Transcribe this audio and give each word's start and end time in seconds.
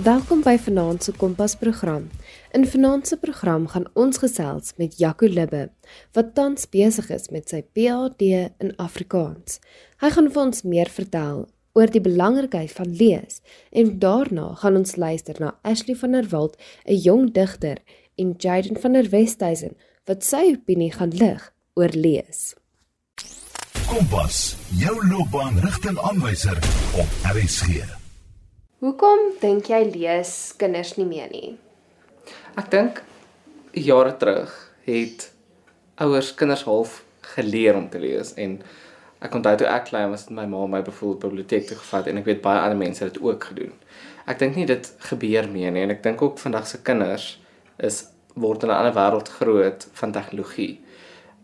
Welkom 0.00 0.40
by 0.40 0.54
Vanaand 0.56 1.04
se 1.04 1.12
Kompas 1.12 1.54
program. 1.60 2.10
In 2.56 2.66
Vanaand 2.66 3.06
se 3.06 3.16
program 3.16 3.66
gaan 3.68 3.84
ons 3.92 4.16
gesels 4.18 4.72
met 4.76 4.96
Jaco 4.98 5.26
Libbe 5.28 5.66
wat 6.16 6.30
tans 6.34 6.64
besig 6.72 7.10
is 7.12 7.28
met 7.28 7.52
sy 7.52 7.60
PhD 7.76 8.30
in 8.64 8.72
Afrikaans. 8.80 9.58
Hy 10.00 10.08
gaan 10.14 10.32
vir 10.32 10.42
ons 10.42 10.64
meer 10.64 10.88
vertel 10.88 11.44
oor 11.76 11.92
die 11.92 12.00
belangrikheid 12.00 12.72
van 12.78 12.96
lees 12.96 13.42
en 13.76 13.92
daarna 14.00 14.54
gaan 14.62 14.80
ons 14.80 14.96
luister 14.96 15.36
na 15.36 15.52
Ashley 15.60 15.98
van 16.00 16.16
der 16.16 16.32
Walt, 16.32 16.56
'n 16.88 16.96
jong 16.96 17.32
digter, 17.36 17.76
en 18.16 18.34
Jaden 18.38 18.80
van 18.80 18.92
der 18.92 19.10
Westhuizen 19.10 19.76
wat 20.06 20.24
sy 20.24 20.56
opinie 20.56 20.92
gaan 20.92 21.12
lig 21.12 21.52
oor 21.74 21.92
lees. 21.92 22.54
Kompas, 23.86 24.56
jou 24.78 24.96
loopbaanrigtingaanwyser 25.08 26.56
op 26.96 27.08
RSG. 27.36 27.99
Hoekom 28.80 29.34
dink 29.42 29.66
jy 29.68 29.78
lees 29.92 30.30
kinders 30.56 30.94
nie 30.96 31.04
meer 31.04 31.26
nie? 31.28 31.50
Ek 32.56 32.70
dink 32.72 33.02
jare 33.76 34.14
terug 34.16 34.54
het 34.86 35.26
ouers 36.00 36.30
kinders 36.38 36.62
half 36.64 36.94
geleer 37.34 37.76
om 37.76 37.90
te 37.92 38.00
lees 38.00 38.30
en 38.40 38.54
ek 39.20 39.36
onthou 39.36 39.52
toe 39.60 39.68
ek 39.68 39.90
klein 39.90 40.08
was, 40.14 40.24
my 40.32 40.46
ma 40.48 40.64
my 40.64 40.80
byvoorbeeld 40.86 41.26
biblioteek 41.26 41.68
toe 41.68 41.76
gevat 41.76 42.08
en 42.08 42.22
ek 42.22 42.30
weet 42.30 42.40
baie 42.46 42.62
ander 42.64 42.80
mense 42.80 43.04
het 43.04 43.18
dit 43.18 43.20
ook 43.20 43.50
gedoen. 43.50 43.76
Ek 44.24 44.40
dink 44.40 44.56
nie 44.56 44.64
dit 44.70 44.88
gebeur 45.10 45.52
meer 45.52 45.76
nie 45.76 45.84
en 45.84 45.92
ek 45.92 46.00
dink 46.08 46.24
ook 46.24 46.40
vandag 46.40 46.64
se 46.70 46.80
kinders 46.80 47.34
is 47.76 48.06
word 48.32 48.64
in 48.64 48.72
'n 48.72 48.78
ander 48.80 48.96
wêreld 48.96 49.28
groot 49.28 49.88
van 49.92 50.16
tegnologie. 50.16 50.80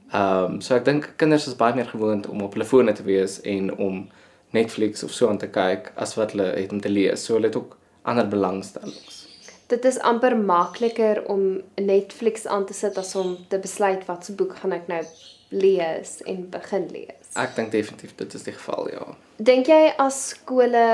Ehm 0.08 0.56
um, 0.56 0.60
so 0.64 0.74
ek 0.74 0.88
dink 0.88 1.12
kinders 1.20 1.52
is 1.52 1.60
baie 1.60 1.76
meer 1.76 1.92
gewoond 1.92 2.32
om 2.32 2.48
op 2.48 2.56
hulle 2.56 2.64
fone 2.64 2.96
te 2.96 3.04
wees 3.04 3.42
en 3.44 3.76
om 3.76 4.06
Netflix 4.56 5.04
of 5.06 5.12
so 5.14 5.28
aan 5.28 5.40
te 5.42 5.50
kyk 5.52 5.92
as 6.00 6.16
wat 6.18 6.34
hulle 6.34 6.48
het 6.56 6.72
om 6.72 6.80
te 6.80 6.92
lees. 6.92 7.24
So 7.24 7.36
hulle 7.36 7.50
het 7.50 7.58
ook 7.58 7.76
ander 8.06 8.28
belangstellings. 8.28 9.22
Dit 9.66 9.84
is 9.84 9.98
amper 9.98 10.36
makliker 10.38 11.24
om 11.26 11.60
Netflix 11.74 12.46
aan 12.46 12.66
te 12.66 12.74
sit 12.74 12.98
as 12.98 13.14
om 13.18 13.36
te 13.50 13.58
besluit 13.58 14.04
watse 14.06 14.34
boek 14.38 14.54
gaan 14.60 14.76
ek 14.76 14.86
nou 14.90 15.02
lees 15.48 16.20
en 16.26 16.44
begin 16.50 16.86
lees. 16.92 17.32
Ek 17.38 17.56
dink 17.58 17.72
definitief 17.74 18.14
dit 18.18 18.34
is 18.34 18.46
die 18.46 18.54
geval, 18.54 18.90
ja. 18.94 19.06
Dink 19.42 19.70
jy 19.70 19.80
as 20.02 20.20
skole 20.34 20.86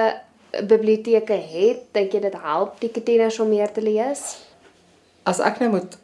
biblioteke 0.68 1.36
het, 1.36 1.84
dink 1.96 2.16
jy 2.16 2.22
dit 2.24 2.38
help 2.44 2.80
die 2.80 2.90
kinders 2.92 3.38
om 3.40 3.52
meer 3.52 3.72
te 3.72 3.84
lees? 3.84 4.24
As 5.28 5.40
ek 5.40 5.60
nou 5.60 5.70
moet 5.76 5.98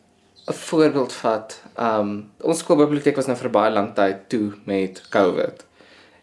'n 0.49 0.53
voorbeeld 0.53 1.13
vat, 1.13 1.61
um, 1.77 2.31
ons 2.41 2.59
skoolbiblioteek 2.59 3.17
was 3.17 3.27
nou 3.27 3.37
vir 3.37 3.51
baie 3.51 3.73
lank 3.73 3.97
tyd 3.97 4.29
toe 4.29 4.53
met 4.65 5.03
COVID 5.11 5.65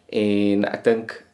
en 0.09 0.65
ek 0.65 0.83
dink 0.83 1.24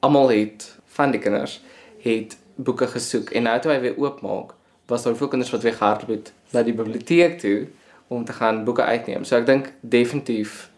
almal 0.00 0.28
het 0.28 0.78
van 0.98 1.10
die 1.10 1.20
kinders 1.20 1.60
het 2.04 2.36
boeke 2.54 2.86
gesoek 2.86 3.30
en 3.30 3.42
nou 3.42 3.60
toe 3.60 3.72
hy 3.72 3.80
weer 3.80 3.98
oopmaak 3.98 4.54
was 4.88 5.02
daar 5.02 5.16
veel 5.16 5.28
kinders 5.28 5.50
wat 5.50 5.62
weer 5.62 5.76
gehardloop 5.76 6.16
het 6.16 6.32
na 6.50 6.62
die 6.62 6.74
biblioteek 6.74 7.38
toe 7.38 7.68
om 8.08 8.24
te 8.24 8.32
gaan 8.32 8.64
boeke 8.64 8.82
uitneem. 8.82 9.24
So 9.24 9.36
ek 9.36 9.46
dink 9.46 9.72
definitief 9.80 10.70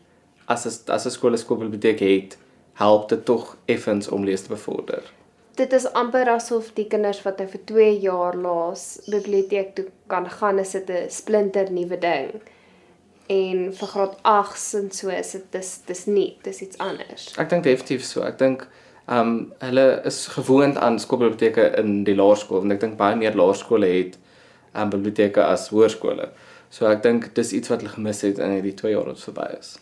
as 0.50 0.66
as 0.66 0.82
as 0.88 1.06
'n 1.06 1.10
skool 1.10 1.32
'n 1.32 1.38
skoolbiblioteek 1.38 2.00
het, 2.00 2.38
help 2.74 3.08
dit 3.08 3.24
tog 3.24 3.56
effens 3.64 4.08
om 4.08 4.24
lees 4.24 4.42
te 4.42 4.48
bevorder. 4.48 5.02
Dit 5.54 5.72
is 5.72 5.92
amper 5.92 6.28
asof 6.28 6.72
die 6.74 6.86
kinders 6.86 7.22
wat 7.22 7.38
nou 7.38 7.48
vir 7.48 7.60
2 7.64 7.98
jaar 8.00 8.36
laas 8.36 9.00
biblioteek 9.06 9.74
toe 9.74 9.86
kan 10.06 10.30
gaan, 10.30 10.58
is 10.58 10.70
dit 10.70 10.90
'n 10.90 11.10
splinter 11.10 11.72
nuwe 11.72 11.98
ding 11.98 12.30
en 13.26 13.74
vir 13.74 13.88
graad 13.88 14.16
8s 14.22 14.74
en 14.74 14.90
so 14.90 15.08
is 15.08 15.30
dit 15.30 15.44
dis 15.50 15.80
dis 15.86 16.06
nie 16.06 16.36
dis 16.42 16.60
iets 16.60 16.78
anders. 16.78 17.34
Ek 17.38 17.48
dink 17.48 17.62
definitief 17.62 18.04
so. 18.04 18.22
Ek 18.22 18.38
dink 18.38 18.66
um, 19.08 19.52
hulle 19.58 19.86
is 20.04 20.26
gewoond 20.34 20.78
aan 20.78 20.98
skoolbiblioteke 20.98 21.70
in 21.80 22.02
die 22.04 22.16
laerskool 22.18 22.64
want 22.64 22.76
ek 22.76 22.82
dink 22.84 22.98
baie 23.00 23.16
meer 23.16 23.38
laerskole 23.38 23.86
het 23.86 24.18
um, 24.74 24.90
biblioteke 24.90 25.44
as 25.44 25.68
hoërskole. 25.74 26.30
So 26.70 26.86
ek 26.90 27.02
dink 27.02 27.30
dis 27.34 27.54
iets 27.56 27.70
wat 27.72 27.82
hulle 27.82 27.94
gemis 27.94 28.22
het 28.26 28.38
in 28.38 28.58
hierdie 28.58 28.76
2 28.78 28.92
jaar 28.94 29.08
wat 29.10 29.22
verby 29.22 29.48
is. 29.58 29.78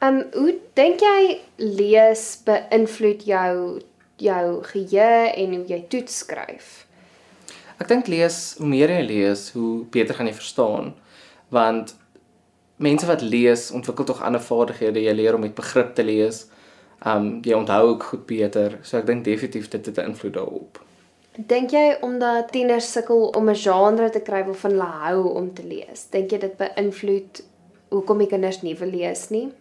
Um, 0.00 0.22
hoe 0.32 0.54
dink 0.78 1.02
jy 1.04 1.40
lees 1.60 2.40
beïnvloed 2.46 3.26
jou 3.28 3.80
jou 4.20 4.46
geheue 4.68 5.32
en 5.32 5.54
hoe 5.56 5.64
jy 5.68 5.80
toets 5.92 6.20
skryf? 6.22 6.70
Ek 7.80 7.88
dink 7.88 8.10
lees, 8.12 8.58
hoe 8.60 8.68
meer 8.68 8.92
jy 8.92 9.00
lees, 9.08 9.46
hoe 9.56 9.86
beter 9.92 10.16
gaan 10.16 10.28
jy 10.28 10.36
verstaan 10.36 10.92
want 11.50 11.96
mense 12.80 13.06
wat 13.08 13.24
lees 13.26 13.70
ontwikkel 13.74 14.06
tog 14.06 14.20
ander 14.22 14.40
vaardighede. 14.40 15.02
Jy 15.02 15.14
leer 15.18 15.36
om 15.36 15.42
met 15.44 15.54
begrip 15.56 15.96
te 15.96 16.04
lees. 16.06 16.44
Um 17.06 17.40
jy 17.42 17.54
onthou 17.56 17.88
ook 17.88 18.02
goed 18.02 18.26
beter. 18.26 18.78
So 18.82 18.98
ek 18.98 19.06
dink 19.08 19.24
definitief 19.24 19.68
dit 19.68 19.86
het 19.86 19.98
'n 19.98 20.12
invloed 20.12 20.34
daarop. 20.34 20.80
Dink 21.32 21.70
jy 21.70 21.96
omdat 22.00 22.52
tieners 22.52 22.92
sukkel 22.92 23.28
om 23.28 23.48
'n 23.48 23.56
genre 23.56 24.10
te 24.10 24.20
kry 24.20 24.44
waarvan 24.44 24.70
hulle 24.70 24.82
hou 24.82 25.28
om 25.28 25.54
te 25.54 25.62
lees? 25.64 26.06
Dink 26.10 26.30
jy 26.30 26.38
dit 26.38 26.56
beïnvloed 26.56 27.42
hoekom 27.88 28.18
die 28.18 28.26
kinders 28.26 28.62
nie 28.62 28.76
wil 28.76 28.90
lees 28.90 29.28
nie? 29.30 29.52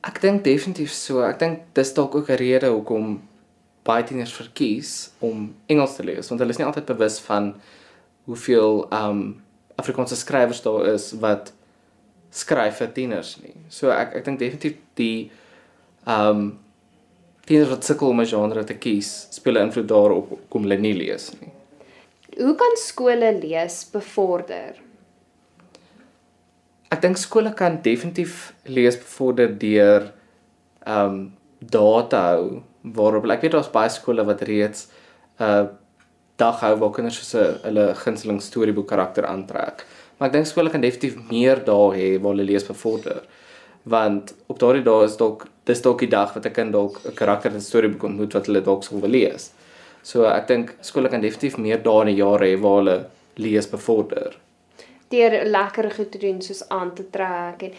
Ek 0.00 0.20
dink 0.20 0.44
definitief 0.44 0.92
so. 0.92 1.20
Ek 1.22 1.38
dink 1.38 1.58
dis 1.72 1.94
dalk 1.94 2.14
ook 2.14 2.28
'n 2.30 2.36
rede 2.36 2.66
hoekom 2.66 3.22
baie 3.84 4.04
tieners 4.04 4.32
verkies 4.32 5.10
om 5.18 5.54
Engels 5.66 5.96
te 5.96 6.04
lees 6.04 6.28
want 6.28 6.40
hulle 6.40 6.50
is 6.50 6.58
nie 6.58 6.66
altyd 6.66 6.86
bewus 6.86 7.18
van 7.20 7.54
hoeveel 8.24 8.86
um 8.92 9.42
Afrikaanse 9.76 10.16
skrywers 10.16 10.62
daar 10.62 10.86
is 10.86 11.12
wat 11.12 11.52
skryf 12.30 12.76
vir 12.76 12.92
tieners 12.92 13.40
nie. 13.42 13.56
So 13.68 13.90
ek 13.90 14.14
ek 14.14 14.24
dink 14.24 14.38
definitief 14.38 14.76
die 14.94 15.30
ehm 15.30 15.41
um, 16.06 16.58
tieners 17.46 17.70
wat 17.70 17.84
sukkel 17.84 18.08
om 18.08 18.20
'n 18.20 18.26
genre 18.26 18.64
te 18.64 18.74
kies, 18.74 19.26
speel 19.30 19.58
'n 19.58 19.66
invloed 19.68 19.88
daarop 19.88 20.38
kom 20.48 20.62
hulle 20.62 20.78
nie 20.78 20.94
lees 20.94 21.32
nie. 21.40 21.52
Hoe 22.38 22.54
kan 22.54 22.76
skole 22.76 23.32
lees 23.40 23.84
bevorder? 23.92 24.74
Ek 26.90 27.00
dink 27.02 27.16
skole 27.16 27.52
kan 27.54 27.82
definitief 27.82 28.54
lees 28.64 28.96
bevorder 28.96 29.58
deur 29.58 30.12
um, 30.86 31.32
data 31.58 32.22
hou 32.32 32.62
waarop 32.82 33.30
ek 33.30 33.42
weet 33.42 33.52
daar's 33.52 33.70
baie 33.70 33.90
skole 33.90 34.24
wat 34.24 34.42
reeds 34.42 34.88
'n 35.38 35.44
uh, 35.44 35.66
dag 36.36 36.60
hou 36.60 36.74
waar 36.80 36.90
kinders 36.90 37.20
so 37.28 37.38
'n 37.38 37.58
hulle 37.62 37.94
gunsteling 37.94 38.40
storieboek 38.40 38.88
karakter 38.88 39.26
aantrek. 39.26 39.84
Maar 40.18 40.28
ek 40.28 40.32
dink 40.32 40.46
skole 40.46 40.70
kan 40.70 40.80
definitief 40.80 41.16
meer 41.30 41.64
dae 41.64 41.88
hê 41.98 42.08
waar 42.20 42.32
hulle 42.34 42.50
lees 42.50 42.64
bevorder. 42.64 43.22
Want 43.84 44.34
op 44.46 44.58
daardie 44.58 44.84
dae 44.84 45.04
is 45.04 45.16
dalk 45.16 45.48
dis 45.64 45.82
dalk 45.82 45.98
die 46.02 46.10
dag 46.10 46.34
wat 46.34 46.46
'n 46.46 46.52
kind 46.52 46.72
dalk 46.72 47.00
'n 47.06 47.14
karakter 47.14 47.50
in 47.50 47.56
'n 47.56 47.60
storieboek 47.60 48.02
ontmoet 48.02 48.32
wat 48.32 48.46
hulle 48.46 48.62
dalk 48.62 48.84
sou 48.84 49.00
wil 49.00 49.10
lees. 49.10 49.52
So 50.02 50.24
ek 50.24 50.46
dink 50.46 50.74
skole 50.80 51.08
kan 51.08 51.20
definitief 51.20 51.56
meer 51.58 51.82
dae 51.82 52.00
in 52.02 52.08
'n 52.08 52.16
jaar 52.16 52.40
hê 52.40 52.60
waar 52.60 52.78
hulle 52.78 53.06
lees 53.36 53.66
bevorder. 53.66 54.38
Deur 55.08 55.44
lekker 55.44 55.90
goed 55.90 56.10
te 56.12 56.18
doen 56.18 56.42
soos 56.42 56.68
aan 56.68 56.94
te 56.94 57.10
trek 57.10 57.62
en 57.62 57.72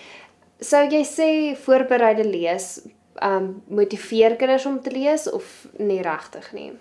sou 0.59 0.83
jy 0.89 1.03
sê 1.03 1.57
voorbereide 1.57 2.23
lees 2.23 2.81
um 3.21 3.61
motiveer 3.67 4.35
kinders 4.35 4.65
om 4.65 4.81
te 4.81 4.91
lees 4.91 5.27
of 5.31 5.67
nie 5.77 6.01
regtig 6.01 6.53
nie? 6.53 6.71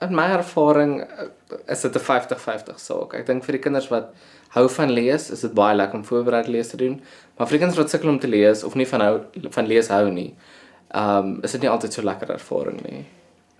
In 0.00 0.14
my 0.14 0.26
ervaring 0.34 1.00
eh, 1.00 1.28
is 1.68 1.82
dit 1.82 1.94
'n 1.94 2.00
50-50 2.00 2.78
saak. 2.80 3.14
Ek 3.14 3.26
dink 3.26 3.44
vir 3.44 3.52
die 3.52 3.62
kinders 3.62 3.88
wat 3.88 4.12
hou 4.54 4.68
van 4.68 4.92
lees, 4.92 5.30
is 5.30 5.40
dit 5.46 5.54
baie 5.56 5.76
lekker 5.76 5.98
om 5.98 6.04
voorbereide 6.04 6.52
lees 6.52 6.72
te 6.72 6.76
doen. 6.80 6.98
Maar 7.38 7.48
vir 7.48 7.62
kinders 7.62 7.80
wat 7.80 7.90
sukkel 7.90 8.12
om 8.12 8.18
te 8.20 8.28
lees 8.28 8.64
of 8.64 8.76
nie 8.76 8.86
van 8.88 9.00
hou 9.00 9.14
van 9.56 9.66
lees 9.70 9.88
hou 9.92 10.04
nie, 10.10 10.30
ehm 10.92 11.32
um, 11.32 11.34
is 11.46 11.56
dit 11.56 11.64
nie 11.64 11.72
altyd 11.72 11.96
so 11.96 12.04
lekker 12.04 12.34
ervaring 12.34 12.80
nie. 12.84 13.04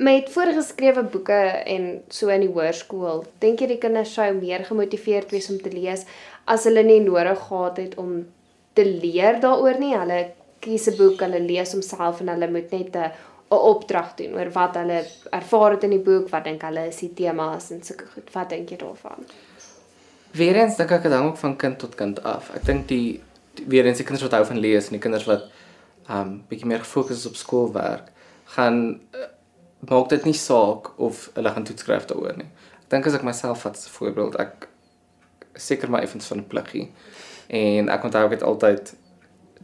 Met 0.02 0.30
voorgeskrewe 0.34 1.04
boeke 1.12 1.40
en 1.76 1.88
so 2.10 2.28
in 2.32 2.44
die 2.44 2.52
hoërskool, 2.52 3.24
dink 3.40 3.60
jy 3.60 3.68
die 3.74 3.80
kinders 3.80 4.14
sou 4.16 4.28
meer 4.34 4.64
gemotiveerd 4.68 5.32
wees 5.32 5.48
om 5.52 5.60
te 5.62 5.72
lees 5.72 6.06
as 6.44 6.64
hulle 6.68 6.82
nie 6.82 7.00
nodig 7.04 7.38
gehad 7.48 7.78
het 7.78 7.98
om 8.00 8.14
te 8.74 8.84
leer 8.84 9.38
daaroor 9.40 9.78
nie. 9.80 9.92
Hulle 9.96 10.22
kies 10.60 10.88
'n 10.88 10.96
boek, 10.96 11.20
hulle 11.20 11.40
lees 11.40 11.72
homself 11.72 12.20
en 12.20 12.28
hulle 12.28 12.48
moet 12.50 12.72
net 12.72 12.96
'n 12.96 13.12
'n 13.52 13.64
opdrag 13.72 14.14
doen 14.16 14.34
oor 14.34 14.50
wat 14.52 14.76
hulle 14.80 15.04
ervaar 15.30 15.70
het 15.72 15.84
in 15.84 15.96
die 15.96 16.04
boek, 16.10 16.28
wat 16.30 16.44
dink 16.44 16.62
hulle 16.62 16.86
is 16.88 17.00
die 17.04 17.14
temas 17.14 17.70
en 17.70 17.82
sulke 17.82 18.06
goed. 18.14 18.28
Wat 18.32 18.48
dink 18.50 18.70
jy 18.70 18.76
daarvan? 18.76 19.26
Weer 20.32 20.56
eens 20.56 20.76
dink 20.76 20.90
ek 20.90 21.02
dit 21.02 21.12
hang 21.12 21.26
ook 21.28 21.36
van 21.36 21.56
kind 21.56 21.78
tot 21.78 21.94
kind 21.94 22.22
af. 22.24 22.48
Ek 22.56 22.64
dink 22.64 22.88
die, 22.88 23.20
die 23.58 23.66
weer 23.68 23.84
eens 23.84 24.00
die 24.00 24.06
kinders 24.08 24.24
wat 24.24 24.38
hou 24.38 24.44
van 24.48 24.60
lees 24.64 24.88
en 24.88 24.96
die 24.96 25.02
kinders 25.02 25.26
wat 25.28 25.50
um 26.10 26.38
bietjie 26.48 26.66
meer 26.66 26.80
gefokus 26.82 27.20
is 27.20 27.28
op 27.28 27.36
skoolwerk, 27.36 28.08
gaan 28.56 28.78
uh, 29.14 29.28
maak 29.88 30.08
dit 30.08 30.24
nie 30.24 30.36
saak 30.36 30.92
of 30.96 31.28
hulle 31.34 31.52
gaan 31.52 31.66
toets 31.68 31.84
skryf 31.84 32.08
daaroor 32.10 32.38
nie. 32.38 32.48
Ek 32.82 32.88
dink 32.94 33.06
as 33.06 33.18
ek 33.18 33.26
myself 33.26 33.62
vat 33.66 33.76
as 33.76 33.86
'n 33.86 33.94
voorbeeld, 33.98 34.38
ek 34.40 34.68
seker 35.54 35.90
maar 35.90 36.02
effens 36.02 36.26
van 36.26 36.38
'n 36.38 36.48
pluggie. 36.48 36.88
En 37.48 37.88
ek 37.88 38.04
onthou 38.04 38.24
ek 38.24 38.36
het 38.38 38.42
altyd 38.42 38.94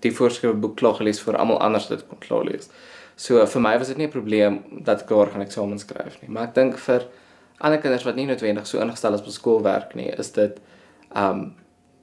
die 0.00 0.12
voorskrewe 0.12 0.54
boek 0.54 0.76
klaar 0.76 0.94
gelees 0.94 1.20
vir 1.20 1.36
almal 1.36 1.60
anders 1.60 1.88
dit 1.88 2.08
kon 2.08 2.18
klaar 2.18 2.44
lees. 2.44 2.68
So 3.16 3.46
vir 3.46 3.60
my 3.60 3.78
was 3.78 3.88
dit 3.88 3.96
nie 3.96 4.06
'n 4.06 4.10
probleem 4.10 4.62
dat 4.84 5.02
ek 5.02 5.08
daar 5.08 5.26
gaan 5.26 5.42
eksamen 5.42 5.78
skryf 5.78 6.20
nie, 6.20 6.30
maar 6.30 6.48
ek 6.48 6.54
dink 6.54 6.78
vir 6.78 7.08
ander 7.58 7.80
kinders 7.82 8.04
wat 8.06 8.18
nie 8.18 8.26
noodwendig 8.26 8.66
so 8.66 8.80
ingestel 8.82 9.14
is 9.14 9.24
op 9.24 9.32
skoolwerk 9.34 9.94
nie, 9.98 10.10
is 10.18 10.32
dit 10.36 10.60
um 11.16 11.48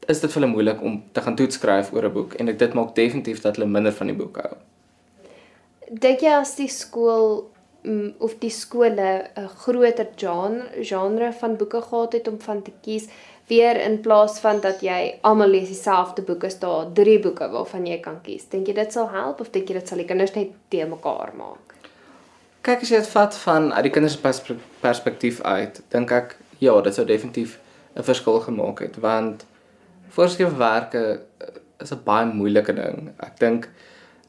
is 0.07 0.19
dit 0.21 0.29
vir 0.29 0.41
hulle 0.41 0.51
moeilik 0.51 0.81
om 0.85 0.99
te 1.13 1.21
gaan 1.25 1.35
toets 1.35 1.57
skryf 1.57 1.91
oor 1.93 2.05
'n 2.05 2.13
boek 2.13 2.33
en 2.33 2.45
dit 2.45 2.73
maak 2.73 2.95
definitief 2.95 3.41
dat 3.41 3.55
hulle 3.55 3.69
minder 3.69 3.93
van 3.93 4.07
die 4.07 4.15
boek 4.15 4.37
hou. 4.37 4.55
Dink 5.89 6.21
jy 6.21 6.33
as 6.33 6.55
die 6.55 6.67
skool 6.67 7.49
mm, 7.83 8.13
of 8.19 8.39
die 8.39 8.49
skole 8.49 9.29
'n 9.35 9.47
groter 9.63 10.07
genre 10.15 10.83
genre 10.83 11.31
van 11.33 11.57
boeke 11.57 11.81
gehad 11.81 12.13
het 12.13 12.27
om 12.27 12.39
van 12.39 12.61
te 12.61 12.71
kies 12.81 13.09
weer 13.47 13.81
in 13.81 14.01
plaas 14.01 14.39
van 14.39 14.59
dat 14.61 14.81
jy 14.81 15.19
almal 15.21 15.47
lees 15.47 15.67
dieselfde 15.67 16.21
boeke, 16.21 16.47
is 16.47 16.59
daar 16.59 16.91
drie 16.93 17.19
boeke 17.19 17.49
waarvan 17.49 17.85
jy 17.85 17.99
kan 17.99 18.21
kies. 18.21 18.49
Dink 18.49 18.67
jy 18.67 18.73
dit 18.73 18.93
sal 18.93 19.09
help 19.09 19.41
of 19.41 19.49
dink 19.49 19.69
jy 19.69 19.73
dit 19.73 19.87
sal 19.87 19.97
die 19.97 20.07
kinders 20.09 20.33
net 20.35 20.49
te 20.69 20.85
mekaar 20.85 21.33
maak? 21.37 21.75
Kyk 22.65 22.81
as 22.81 22.89
jy 22.89 22.97
dit 22.97 23.09
vat 23.13 23.35
van 23.44 23.67
uit 23.73 23.83
die 23.85 23.91
kinders 23.94 24.15
pers- 24.17 24.41
perspektief 24.81 25.41
uit, 25.45 25.81
dink 25.94 26.12
ek 26.12 26.31
ja, 26.63 26.73
dit 26.81 26.95
sou 26.95 27.06
definitief 27.06 27.59
'n 27.95 28.03
verskil 28.03 28.39
gemaak 28.41 28.79
het 28.79 28.95
want 29.00 29.45
voorskrywe 30.15 30.57
werke 30.57 31.03
eh, 31.39 31.47
is 31.79 31.91
'n 31.91 32.01
baie 32.03 32.25
moeilike 32.25 32.73
ding. 32.73 33.13
Ek 33.19 33.39
dink 33.39 33.69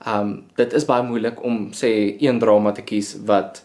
um 0.06 0.44
dit 0.56 0.73
is 0.73 0.85
baie 0.85 1.03
moeilik 1.03 1.43
om 1.43 1.73
sê 1.73 2.17
een 2.21 2.38
drama 2.38 2.73
te 2.73 2.83
kies 2.83 3.17
wat 3.25 3.62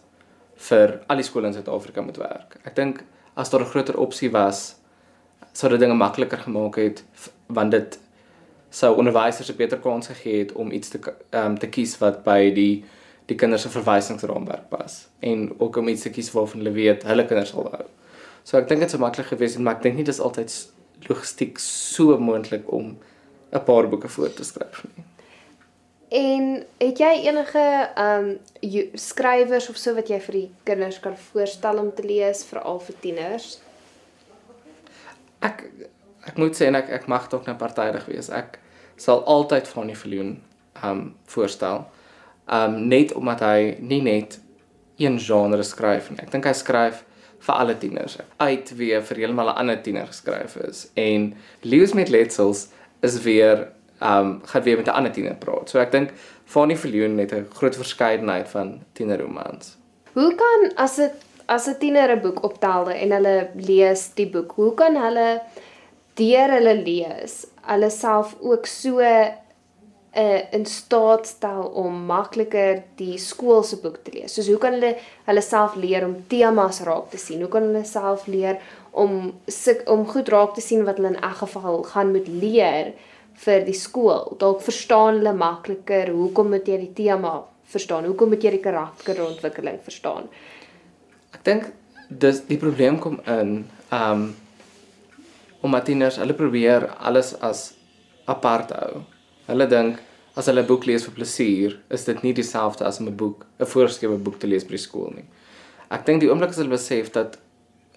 vir 0.55 1.01
al 1.07 1.15
die 1.15 1.25
skole 1.25 1.47
in 1.47 1.53
Suid-Afrika 1.53 2.01
moet 2.01 2.17
werk. 2.17 2.57
Ek 2.63 2.75
dink 2.75 3.03
as 3.35 3.49
daar 3.49 3.61
'n 3.61 3.71
groter 3.73 3.97
opsie 3.97 4.31
was, 4.31 4.75
sou 5.53 5.69
dit 5.69 5.79
dinge 5.79 5.95
makliker 5.95 6.37
gemaak 6.37 6.75
het 6.75 7.03
want 7.47 7.71
dit 7.71 7.99
sou 8.69 8.95
onderwysers 8.97 9.49
'n 9.49 9.57
beter 9.57 9.79
kans 9.79 10.07
gegee 10.07 10.39
het 10.39 10.51
om 10.53 10.71
iets 10.71 10.89
te 10.89 10.99
ehm 11.29 11.45
um, 11.45 11.57
te 11.57 11.67
kies 11.67 11.97
wat 11.97 12.23
by 12.23 12.53
die 12.53 12.85
die 13.31 13.37
kinders 13.39 13.63
se 13.65 13.71
verwysingsraamwerk 13.71 14.67
pas 14.71 15.05
en 15.31 15.47
ook 15.57 15.79
om 15.79 15.89
iets 15.91 16.05
te 16.07 16.11
kies 16.13 16.31
waarvan 16.35 16.63
hulle 16.63 16.75
weet 16.75 17.07
hulle 17.07 17.25
kinders 17.29 17.53
sal 17.55 17.69
hou. 17.71 17.87
So 18.43 18.57
ek 18.59 18.67
dink 18.69 18.83
dit 18.83 18.91
sou 18.91 18.99
maklik 19.01 19.29
gewees 19.31 19.55
het, 19.55 19.63
maar 19.63 19.77
ek 19.77 19.85
dink 19.85 19.99
nie 19.99 20.07
dis 20.07 20.19
altyd 20.19 20.53
logistiek 21.07 21.61
so 21.61 22.17
moontlik 22.17 22.67
om 22.73 22.97
'n 23.51 23.63
paar 23.65 23.87
boeke 23.89 24.09
voor 24.09 24.33
te 24.33 24.43
skryf 24.43 24.83
nie. 24.89 25.05
En 26.11 26.65
het 26.77 26.97
jy 26.99 27.11
enige 27.27 27.63
ehm 27.95 28.37
um, 28.61 28.89
skrywers 28.93 29.69
of 29.69 29.77
so 29.77 29.93
wat 29.95 30.09
jy 30.09 30.19
vir 30.19 30.33
die 30.33 30.49
kinders 30.63 30.99
kan 30.99 31.17
voorstel 31.17 31.77
om 31.77 31.93
te 31.95 32.03
lees 32.03 32.43
veral 32.45 32.79
vir 32.79 32.95
tieners? 32.99 33.59
Ek 35.39 35.63
ek 36.27 36.37
moet 36.37 36.55
sê 36.55 36.67
en 36.67 36.75
ek 36.75 36.89
ek 36.89 37.07
mag 37.07 37.29
dalk 37.29 37.45
nou 37.45 37.55
partydig 37.55 38.05
wees. 38.05 38.29
Ek 38.29 38.59
sal 38.97 39.23
altyd 39.23 39.67
Fanny 39.67 39.95
Viljoen 39.95 40.41
um 40.83 41.15
voorstel. 41.25 41.85
Um 42.47 42.87
net 42.87 43.13
omdat 43.13 43.39
hy 43.39 43.77
nie 43.79 44.01
net 44.01 44.39
een 44.97 45.19
genre 45.19 45.63
skryf 45.63 46.09
nie. 46.09 46.19
Ek 46.21 46.31
dink 46.31 46.45
hy 46.45 46.53
skryf 46.53 47.03
vir 47.41 47.55
alle 47.55 47.75
tieners 47.77 48.17
uit 48.37 48.71
wie 48.77 48.93
vir 49.01 49.17
heeltemal 49.17 49.49
'n 49.49 49.59
ander 49.63 49.81
tiener 49.81 50.07
geskryf 50.07 50.55
is. 50.55 50.87
En 50.95 51.33
Leeu's 51.61 51.93
met 51.93 52.09
letsels 52.09 52.67
is 53.01 53.21
weer 53.21 53.71
um 54.01 54.41
gaan 54.45 54.63
weer 54.63 54.77
met 54.77 54.87
'n 54.87 54.97
ander 54.97 55.11
tiener 55.11 55.35
praat. 55.35 55.69
So 55.69 55.79
ek 55.79 55.91
dink 55.91 56.13
Fanny 56.45 56.75
Viljoen 56.75 57.17
het 57.17 57.33
'n 57.33 57.47
groot 57.53 57.75
verskeidenheid 57.75 58.49
van 58.49 58.83
tienerromans. 58.93 59.77
Hoe 60.13 60.35
kan 60.35 60.71
as 60.75 60.95
dit 60.95 61.13
as 61.45 61.67
'n 61.67 61.77
tiener 61.79 62.09
'n 62.09 62.21
boek 62.21 62.43
optelde 62.43 62.93
en 62.93 63.11
hulle 63.11 63.49
lees 63.55 64.13
die 64.13 64.29
boek, 64.29 64.51
hoe 64.51 64.73
kan 64.73 64.95
hulle 64.95 65.41
deur 66.15 66.49
hulle 66.51 66.75
lees 66.75 67.45
hulle 67.61 67.89
self 67.89 68.35
ook 68.41 68.65
so 68.65 68.99
'n 68.99 69.33
uh, 70.15 70.53
in 70.53 70.65
staat 70.65 71.27
stel 71.27 71.63
om 71.63 72.03
makliker 72.05 72.83
die 72.99 73.17
skool 73.21 73.63
se 73.63 73.79
boek 73.81 74.01
te 74.03 74.13
lees. 74.15 74.35
Soos 74.35 74.49
hoe 74.51 74.59
kan 74.61 74.75
hulle 74.77 74.95
hulle 75.27 75.43
self 75.45 75.77
leer 75.79 76.05
om 76.07 76.17
temas 76.31 76.81
raak 76.87 77.11
te 77.11 77.19
sien? 77.21 77.41
Hoe 77.43 77.51
kan 77.51 77.67
hulle 77.69 77.83
self 77.87 78.27
leer 78.31 78.59
om 78.91 79.33
om 79.87 80.05
goed 80.07 80.29
raak 80.29 80.55
te 80.55 80.63
sien 80.63 80.85
wat 80.87 80.99
hulle 80.99 81.13
in 81.15 81.21
elk 81.21 81.41
geval 81.45 81.83
gaan 81.93 82.11
moet 82.15 82.27
leer 82.27 82.93
vir 83.45 83.65
die 83.67 83.77
skool? 83.77 84.35
Dalk 84.39 84.63
verstaan 84.65 85.21
hulle 85.21 85.35
makliker 85.37 86.11
hoekom 86.15 86.51
moet 86.55 86.67
jy 86.67 86.81
die 86.85 86.93
tema 87.03 87.39
verstaan? 87.71 88.07
Hoekom 88.09 88.33
moet 88.33 88.43
jy 88.43 88.57
die 88.57 88.65
karakterontwikkeling 88.65 89.79
verstaan? 89.85 90.27
Ek 91.31 91.43
dink 91.47 91.71
dis 92.11 92.43
die 92.49 92.59
probleem 92.59 92.99
kom 92.99 93.21
in 93.27 93.61
um 93.95 94.31
omdat 95.61 95.85
tieners 95.85 96.15
hulle 96.17 96.33
probeer 96.33 96.87
alles 96.97 97.35
as 97.45 97.59
apart 98.25 98.71
hou. 98.73 99.03
Hulle 99.51 99.67
dink 99.67 99.99
as 100.39 100.47
hulle 100.47 100.63
'n 100.63 100.67
boek 100.67 100.85
lees 100.87 101.05
vir 101.05 101.15
plesier, 101.15 101.77
is 101.89 102.05
dit 102.07 102.23
nie 102.23 102.33
dieselfde 102.33 102.85
as 102.87 102.99
om 102.99 103.07
'n 103.07 103.15
boek, 103.15 103.45
'n 103.59 103.65
voorgeskrewe 103.65 104.17
boek 104.17 104.39
te 104.39 104.47
lees 104.47 104.63
by 104.63 104.77
die 104.77 104.85
skool 104.87 105.11
nie. 105.15 105.27
Ek 105.91 106.05
dink 106.05 106.21
die 106.21 106.29
oomblik 106.29 106.49
as 106.49 106.57
hulle 106.57 106.77
besef 106.77 107.11
dat 107.11 107.37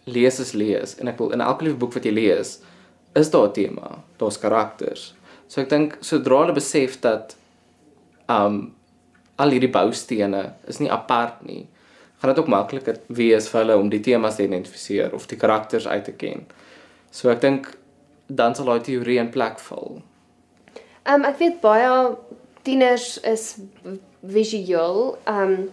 lees 0.06 0.40
is 0.40 0.52
lees 0.52 0.98
en 0.98 1.08
ek 1.08 1.18
wil 1.18 1.30
in 1.32 1.40
elke 1.40 1.64
liewe 1.64 1.78
boek 1.78 1.94
wat 1.94 2.04
jy 2.04 2.12
lees, 2.12 2.58
is 3.14 3.30
daar 3.30 3.48
'n 3.48 3.52
tema, 3.52 4.02
daar's 4.18 4.38
karakters. 4.38 5.14
So 5.48 5.60
ek 5.60 5.68
dink 5.68 5.98
sodra 6.00 6.40
hulle 6.42 6.54
besef 6.54 7.00
dat 7.00 7.36
um 8.28 8.74
al 9.38 9.50
hierdie 9.50 9.70
boustene 9.70 10.54
is 10.66 10.80
nie 10.80 10.90
apart 10.90 11.44
nie, 11.46 11.66
gaan 12.18 12.34
dit 12.34 12.38
ook 12.38 12.48
makliker 12.48 12.98
wees 13.08 13.48
vir 13.48 13.60
hulle 13.60 13.76
om 13.76 13.88
die 13.90 14.00
temas 14.00 14.36
te 14.36 14.44
identifiseer 14.44 15.14
of 15.14 15.26
die 15.26 15.36
karakters 15.36 15.86
uit 15.86 16.04
te 16.04 16.12
ken. 16.12 16.46
So 17.10 17.30
ek 17.30 17.40
dink 17.40 17.78
dan 18.28 18.54
sal 18.54 18.66
daai 18.66 18.80
teorie 18.80 19.18
in 19.18 19.30
plek 19.30 19.58
val. 19.58 20.02
Ehm 21.04 21.20
um, 21.20 21.24
ek 21.28 21.36
weet 21.36 21.56
baie 21.60 21.88
tieners 22.64 23.18
is 23.28 23.58
visueel. 24.24 25.18
Ehm 25.28 25.50
um, 25.52 25.66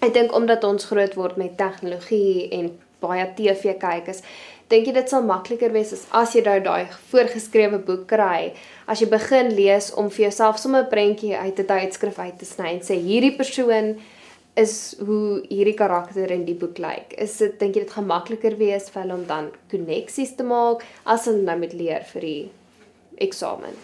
ek 0.00 0.14
dink 0.14 0.32
omdat 0.32 0.64
ons 0.64 0.86
groot 0.86 1.16
word 1.18 1.36
met 1.36 1.56
tegnologie 1.58 2.46
en 2.56 2.70
baie 3.02 3.24
TV 3.36 3.74
kyk 3.80 4.06
is, 4.12 4.22
dink 4.70 4.86
jy 4.86 4.94
dit 4.94 5.10
sal 5.10 5.26
makliker 5.26 5.74
wees 5.74 5.90
as 5.96 6.04
as 6.20 6.36
jy 6.36 6.44
nou 6.46 6.54
daai 6.62 6.86
voorgeskrewe 7.10 7.80
boek 7.88 8.06
kry, 8.12 8.52
as 8.86 9.02
jy 9.02 9.10
begin 9.10 9.50
lees 9.58 9.90
om 9.98 10.08
vir 10.08 10.28
jouself 10.28 10.62
sommer 10.62 10.84
'n 10.86 10.92
prentjie 10.94 11.34
uit 11.34 11.58
'n 11.58 11.66
tydskrif 11.72 12.18
uit 12.18 12.38
te 12.38 12.46
sny 12.46 12.70
en 12.76 12.80
sê 12.80 12.94
hierdie 12.94 13.36
persoon 13.36 13.98
is 14.56 14.94
hoe 14.98 15.42
hierdie 15.50 15.76
karakter 15.82 16.30
in 16.30 16.44
die 16.44 16.54
boek 16.54 16.78
lyk. 16.78 17.14
Is 17.18 17.38
dit 17.38 17.58
dink 17.58 17.74
jy 17.74 17.82
dit 17.82 17.92
gaan 17.92 18.06
makliker 18.06 18.56
wees 18.56 18.88
vir 18.90 19.02
hulle 19.02 19.14
om 19.14 19.26
dan 19.26 19.50
koneksies 19.70 20.36
te 20.36 20.44
maak 20.44 20.86
as 21.04 21.24
hulle 21.24 21.42
nou 21.42 21.58
moet 21.58 21.72
leer 21.72 22.06
vir 22.12 22.20
die 22.20 22.50
eksamen? 23.18 23.74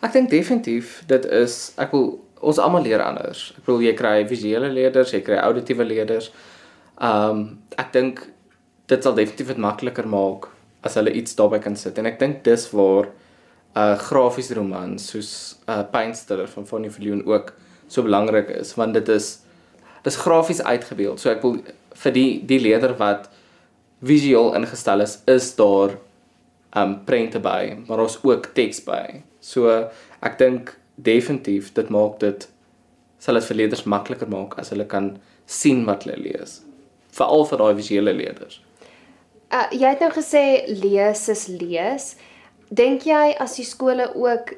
Ek 0.00 0.12
dink 0.12 0.30
definitief 0.32 1.00
dit 1.10 1.26
is 1.36 1.72
ek 1.80 1.92
wil 1.92 2.18
ons 2.40 2.58
almal 2.58 2.86
leer 2.86 3.02
anders. 3.04 3.50
Ek 3.58 3.64
bedoel 3.66 3.90
jy 3.90 3.94
kry 3.98 4.14
visuele 4.28 4.70
leerders, 4.72 5.12
jy 5.12 5.20
kry 5.24 5.40
auditiewe 5.42 5.84
leerders. 5.84 6.30
Um 6.96 7.60
ek 7.76 7.92
dink 7.92 8.22
dit 8.90 9.04
sal 9.04 9.14
definitief 9.14 9.52
dit 9.52 9.60
makliker 9.60 10.08
maak 10.08 10.48
as 10.82 10.96
hulle 10.96 11.12
iets 11.12 11.36
daarbey 11.36 11.60
kan 11.62 11.76
sit 11.76 11.98
en 12.00 12.08
ek 12.08 12.18
dink 12.20 12.40
dis 12.44 12.64
waar 12.72 13.10
'n 13.10 13.78
uh, 13.78 13.96
grafiese 14.08 14.54
roman 14.56 14.98
soos 14.98 15.58
'n 15.68 15.70
uh, 15.70 15.84
Pynstiller 15.92 16.48
van 16.48 16.66
Fanny 16.66 16.90
Viljoen 16.90 17.22
ook 17.26 17.52
so 17.88 18.02
belangrik 18.02 18.48
is 18.48 18.74
want 18.74 18.94
dit 18.94 19.08
is 19.08 19.40
dis 20.02 20.16
grafies 20.16 20.62
uitgebeeld. 20.62 21.20
So 21.20 21.30
ek 21.30 21.42
wil 21.42 21.60
vir 22.02 22.12
die 22.12 22.30
die 22.46 22.60
leerder 22.60 22.96
wat 22.96 23.28
visueel 24.00 24.54
ingestel 24.56 25.04
is, 25.04 25.18
is 25.26 25.54
daar 25.56 25.98
um 26.76 26.94
prente 27.04 27.40
by, 27.42 27.76
maar 27.86 27.98
daar's 28.02 28.18
ook 28.22 28.52
teks 28.54 28.82
by. 28.86 29.22
So 29.40 29.70
ek 30.22 30.38
dink 30.38 30.74
definitief 30.94 31.72
dit 31.74 31.88
maak 31.90 32.18
dit 32.20 32.48
sal 33.20 33.36
dit 33.36 33.48
vir 33.50 33.58
leerders 33.62 33.84
makliker 33.84 34.28
maak 34.32 34.56
as 34.60 34.72
hulle 34.72 34.86
kan 34.88 35.12
sien 35.46 35.84
wat 35.88 36.06
hulle 36.06 36.20
lees. 36.22 36.60
Veral 37.16 37.44
vir 37.50 37.62
daai 37.62 37.74
visuele 37.80 38.14
leerders. 38.16 38.60
Uh, 39.50 39.66
jy 39.74 39.88
het 39.90 40.02
nou 40.04 40.12
gesê 40.14 40.44
lees 40.70 41.26
is 41.32 41.48
lees. 41.50 42.14
Dink 42.70 43.04
jy 43.08 43.32
as 43.42 43.56
die 43.58 43.66
skole 43.66 44.06
ook 44.14 44.54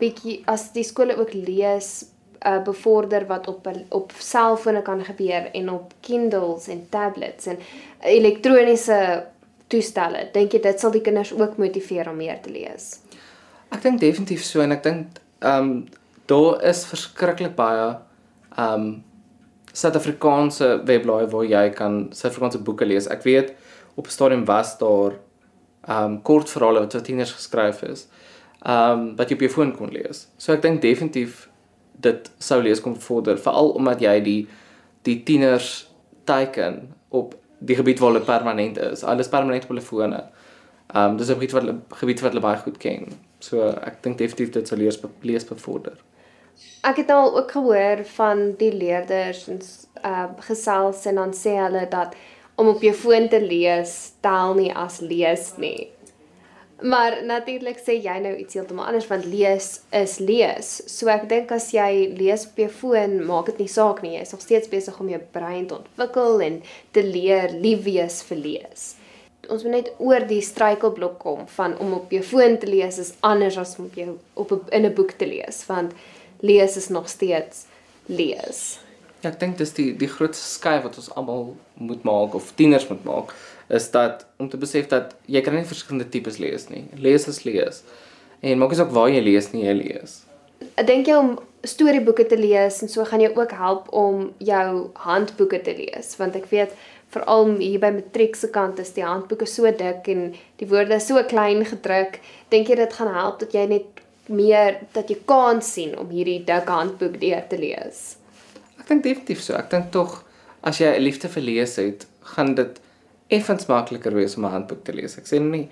bietjie 0.00 0.40
as 0.48 0.68
die 0.76 0.86
skole 0.86 1.16
ook 1.18 1.34
lees 1.34 1.90
uh 2.46 2.60
bevorder 2.64 3.26
wat 3.28 3.48
op 3.50 3.66
op 3.92 4.12
selfone 4.16 4.80
kan 4.82 5.02
gebeur 5.04 5.50
en 5.52 5.68
op 5.70 5.92
Kindles 6.00 6.68
en 6.72 6.86
tablets 6.88 7.46
en 7.46 7.58
elektroniese 8.00 9.26
toestelle. 9.70 10.26
Dink 10.34 10.54
jy 10.54 10.60
dit 10.64 10.82
sal 10.82 10.92
die 10.94 11.04
kinders 11.04 11.32
ook 11.36 11.58
motiveer 11.60 12.10
om 12.10 12.18
meer 12.20 12.40
te 12.42 12.52
lees? 12.52 12.98
Ek 13.70 13.82
dink 13.84 14.00
definitief 14.02 14.44
so 14.44 14.62
en 14.64 14.74
ek 14.76 14.84
dink 14.86 15.20
ehm 15.40 15.70
um, 15.70 15.72
daar 16.30 16.60
is 16.70 16.84
verskriklik 16.86 17.56
baie 17.58 17.86
ehm 18.56 18.74
um, 18.74 18.90
Suid-Afrikaanse 19.70 20.80
webblaaie 20.86 21.28
waar 21.30 21.44
jy 21.46 21.66
kan 21.78 22.00
Suid-Afrikaanse 22.10 22.58
boeke 22.66 22.86
lees. 22.86 23.06
Ek 23.06 23.22
weet 23.22 23.52
op 23.94 24.06
'n 24.06 24.10
stadium 24.10 24.44
was 24.44 24.78
daar 24.78 25.18
ehm 25.86 26.04
um, 26.04 26.22
kortverhale 26.22 26.80
wat 26.80 26.92
vir 26.92 27.02
tieners 27.02 27.32
geskryf 27.32 27.82
is. 27.82 28.08
Ehm 28.66 28.98
um, 28.98 29.16
wat 29.16 29.28
jy 29.28 29.34
op 29.34 29.40
jou 29.46 29.50
foon 29.50 29.76
kon 29.76 29.90
lees. 29.90 30.26
So 30.36 30.52
ek 30.52 30.62
dink 30.62 30.82
definitief 30.82 31.48
dit 32.00 32.30
sou 32.38 32.62
lees 32.62 32.80
kom 32.80 32.96
vorder 32.96 33.38
veral 33.38 33.70
omdat 33.70 34.00
jy 34.00 34.20
die 34.20 34.48
die 35.02 35.22
tieners 35.22 35.88
teiken 36.24 36.94
op 37.08 37.34
die 37.60 37.76
gebied 37.76 37.98
waar 38.00 38.12
hulle 38.12 38.24
permanent 38.24 38.78
is. 38.78 39.04
Alles 39.04 39.28
permanent 39.28 39.66
op 39.66 39.74
hulle 39.74 39.84
fone. 39.84 40.22
Ehm 40.94 41.10
um, 41.10 41.16
dis 41.16 41.28
'n 41.28 41.38
gebied 41.38 41.52
wat 41.52 41.62
hulle 41.62 41.78
gebied 42.02 42.20
wat 42.20 42.32
hulle 42.32 42.46
baie 42.46 42.56
goed 42.56 42.78
ken. 42.78 43.12
So 43.38 43.68
ek 43.68 44.02
dink 44.02 44.18
definitief 44.18 44.50
dit 44.50 44.68
sal 44.68 44.78
lees 44.78 44.98
lees 45.22 45.44
bevorder. 45.44 45.96
Ek 46.82 46.96
het 46.96 47.10
al 47.10 47.36
ook 47.36 47.50
gehoor 47.50 48.04
van 48.04 48.54
die 48.58 48.72
leerders 48.72 49.48
en 49.48 49.60
uh 50.04 50.28
gesels 50.48 51.06
en 51.06 51.14
dan 51.14 51.32
sê 51.32 51.56
hulle 51.60 51.86
dat 51.88 52.16
om 52.54 52.68
op 52.68 52.82
jou 52.82 52.94
foon 52.94 53.28
te 53.28 53.40
lees 53.40 54.12
tel 54.20 54.54
nie 54.54 54.72
as 54.74 55.00
lees 55.00 55.52
nie. 55.56 55.88
Maar 56.82 57.24
natuurlik 57.24 57.80
sê 57.80 57.98
jy 58.00 58.14
nou 58.24 58.32
iets 58.40 58.56
heeltemal 58.56 58.86
anders 58.88 59.08
want 59.10 59.26
lees 59.28 59.80
is 59.96 60.16
lees. 60.18 60.70
So 60.88 61.10
ek 61.12 61.26
dink 61.28 61.52
as 61.52 61.68
jy 61.74 62.08
lees 62.16 62.46
op 62.48 62.60
jou 62.62 62.70
foon, 62.72 63.18
maak 63.28 63.50
dit 63.52 63.64
nie 63.64 63.68
saak 63.68 64.00
nie. 64.04 64.14
Jy 64.16 64.24
is 64.24 64.32
nog 64.32 64.44
steeds 64.44 64.70
besig 64.72 64.96
om 65.00 65.10
jou 65.12 65.20
brein 65.34 65.66
te 65.68 65.76
ontwikkel 65.76 66.40
en 66.46 66.58
te 66.96 67.04
leer 67.04 67.52
lief 67.52 67.84
wees 67.84 68.20
vir 68.30 68.40
lees. 68.40 68.86
Ons 69.50 69.64
moet 69.66 69.80
net 69.80 69.90
oor 69.98 70.24
die 70.30 70.40
struikelblok 70.44 71.18
kom 71.20 71.44
van 71.56 71.76
om 71.82 71.96
op 71.98 72.12
jou 72.14 72.22
foon 72.24 72.56
te 72.60 72.70
lees 72.70 73.00
is 73.02 73.12
anders 73.26 73.58
as 73.60 73.76
om 73.78 73.90
op 73.90 73.98
jou 73.98 74.16
op 74.40 74.54
in 74.70 74.86
'n 74.86 74.94
boek 74.94 75.12
te 75.18 75.26
lees 75.26 75.66
want 75.66 75.92
lees 76.40 76.76
is 76.76 76.88
nog 76.88 77.08
steeds 77.08 77.66
lees. 78.06 78.78
Ja, 79.20 79.30
ek 79.30 79.40
dink 79.40 79.58
dis 79.58 79.72
die 79.76 79.96
die 79.96 80.08
grootste 80.08 80.46
skuif 80.48 80.82
wat 80.82 80.96
ons 80.96 81.10
almal 81.14 81.56
moet 81.74 82.02
maak 82.02 82.34
of 82.34 82.52
tieners 82.56 82.88
moet 82.88 83.04
maak 83.04 83.34
is 83.70 83.90
dat 83.90 84.26
om 84.38 84.48
te 84.50 84.58
besef 84.60 84.88
dat 84.90 85.14
jy 85.30 85.42
kan 85.46 85.54
nie 85.54 85.66
verskillende 85.66 86.08
tipes 86.10 86.38
lees 86.42 86.68
nie. 86.68 86.84
Lees 86.98 87.28
is 87.30 87.44
lees. 87.46 87.82
En 88.40 88.58
maak 88.58 88.72
nie 88.72 88.80
saak 88.80 88.92
waar 88.96 89.10
jy 89.12 89.22
lees 89.22 89.50
nie, 89.52 89.66
jy 89.66 89.76
lees. 89.78 90.16
Ek 90.74 90.86
dink 90.88 91.08
jy 91.08 91.16
om 91.16 91.34
storieboeke 91.64 92.26
te 92.28 92.38
lees 92.40 92.80
en 92.82 92.88
so 92.88 93.04
gaan 93.04 93.22
jou 93.22 93.30
ook 93.36 93.52
help 93.56 93.88
om 93.96 94.30
jou 94.44 94.90
handboeke 95.04 95.60
te 95.64 95.74
lees 95.76 96.14
want 96.20 96.36
ek 96.36 96.48
weet 96.52 96.72
veral 97.12 97.56
hier 97.58 97.80
by 97.82 97.90
matriek 97.94 98.36
se 98.38 98.48
kant 98.54 98.78
is 98.80 98.92
die 98.96 99.04
handboeke 99.04 99.48
so 99.48 99.70
dik 99.82 100.08
en 100.12 100.30
die 100.60 100.68
woorde 100.70 101.00
so 101.02 101.20
klein 101.28 101.64
gedruk. 101.66 102.20
Dink 102.52 102.70
jy 102.70 102.78
dit 102.80 102.96
gaan 102.96 103.12
help 103.14 103.40
dat 103.42 103.56
jy 103.56 103.66
net 103.72 104.04
meer 104.30 104.78
dat 104.94 105.10
jy 105.10 105.18
kan 105.26 105.62
sien 105.64 105.96
om 105.98 106.10
hierdie 106.12 106.40
dik 106.46 106.70
handboek 106.70 107.18
deur 107.22 107.42
te 107.50 107.58
lees? 107.60 108.02
Ek 108.78 108.86
dink 108.88 109.02
definitief 109.04 109.42
so. 109.42 109.56
Ek 109.58 109.70
dink 109.72 109.90
tog 109.94 110.20
as 110.62 110.78
jy 110.80 110.86
'n 110.96 111.02
liefde 111.02 111.28
vir 111.28 111.42
lees 111.42 111.76
het, 111.76 112.06
gaan 112.36 112.54
dit 112.54 112.80
effens 113.30 113.66
makliker 113.66 114.14
wees 114.14 114.36
om 114.36 114.44
'n 114.44 114.56
handboek 114.56 114.84
te 114.84 114.92
lees. 114.92 115.18
Ek 115.18 115.26
sê 115.26 115.40
nie 115.40 115.68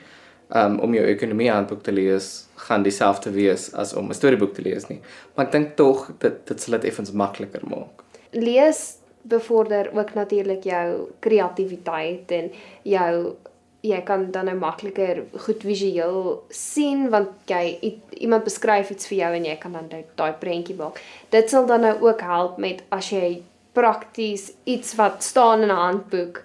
um, 0.54 0.78
om 0.80 0.94
jou 0.94 1.04
ekonomie 1.06 1.50
handboek 1.50 1.82
te 1.82 1.92
lees 1.92 2.46
gaan 2.68 2.82
dieselfde 2.82 3.30
wees 3.30 3.72
as 3.74 3.94
om 3.94 4.08
'n 4.08 4.14
storieboek 4.14 4.54
te 4.54 4.62
lees 4.62 4.88
nie. 4.88 5.00
Maar 5.34 5.46
ek 5.46 5.52
dink 5.52 5.76
tog 5.76 6.10
dit 6.18 6.46
dit 6.46 6.60
sal 6.60 6.78
dit 6.78 6.84
effens 6.84 7.12
makliker 7.12 7.62
maak. 7.68 8.02
Lees 8.32 8.96
bevorder 9.22 9.90
ook 9.92 10.14
natuurlik 10.14 10.64
jou 10.64 11.10
kreatiwiteit 11.20 12.30
en 12.30 12.50
jou 12.82 13.36
jy 13.80 14.00
kan 14.02 14.30
dan 14.30 14.44
nou 14.44 14.56
makliker 14.58 15.22
goed 15.44 15.62
visueel 15.62 16.42
sien 16.50 17.10
want 17.10 17.28
jy 17.46 17.94
iemand 18.10 18.44
beskryf 18.44 18.90
iets 18.90 19.06
vir 19.06 19.18
jou 19.18 19.34
en 19.34 19.44
jy 19.44 19.56
kan 19.56 19.72
dan 19.72 19.88
daai 20.14 20.32
prentjie 20.40 20.76
maak. 20.76 20.98
Dit 21.30 21.50
sal 21.50 21.66
dan 21.66 21.80
nou 21.80 21.94
ook 22.00 22.20
help 22.20 22.58
met 22.58 22.82
as 22.90 23.10
jy 23.10 23.42
prakties 23.72 24.52
iets 24.64 24.96
wat 24.98 25.22
staan 25.22 25.62
in 25.62 25.70
'n 25.70 25.82
handboek 25.84 26.42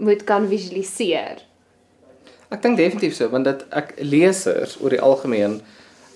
moet 0.00 0.24
kan 0.24 0.48
visualiseer. 0.48 1.44
Ek 2.50 2.62
dink 2.64 2.80
definitief 2.80 3.14
so 3.14 3.28
want 3.30 3.46
dat 3.46 3.66
ek 3.76 3.94
lesers 4.02 4.78
oor 4.80 4.90
die 4.94 5.02
algemeen 5.04 5.60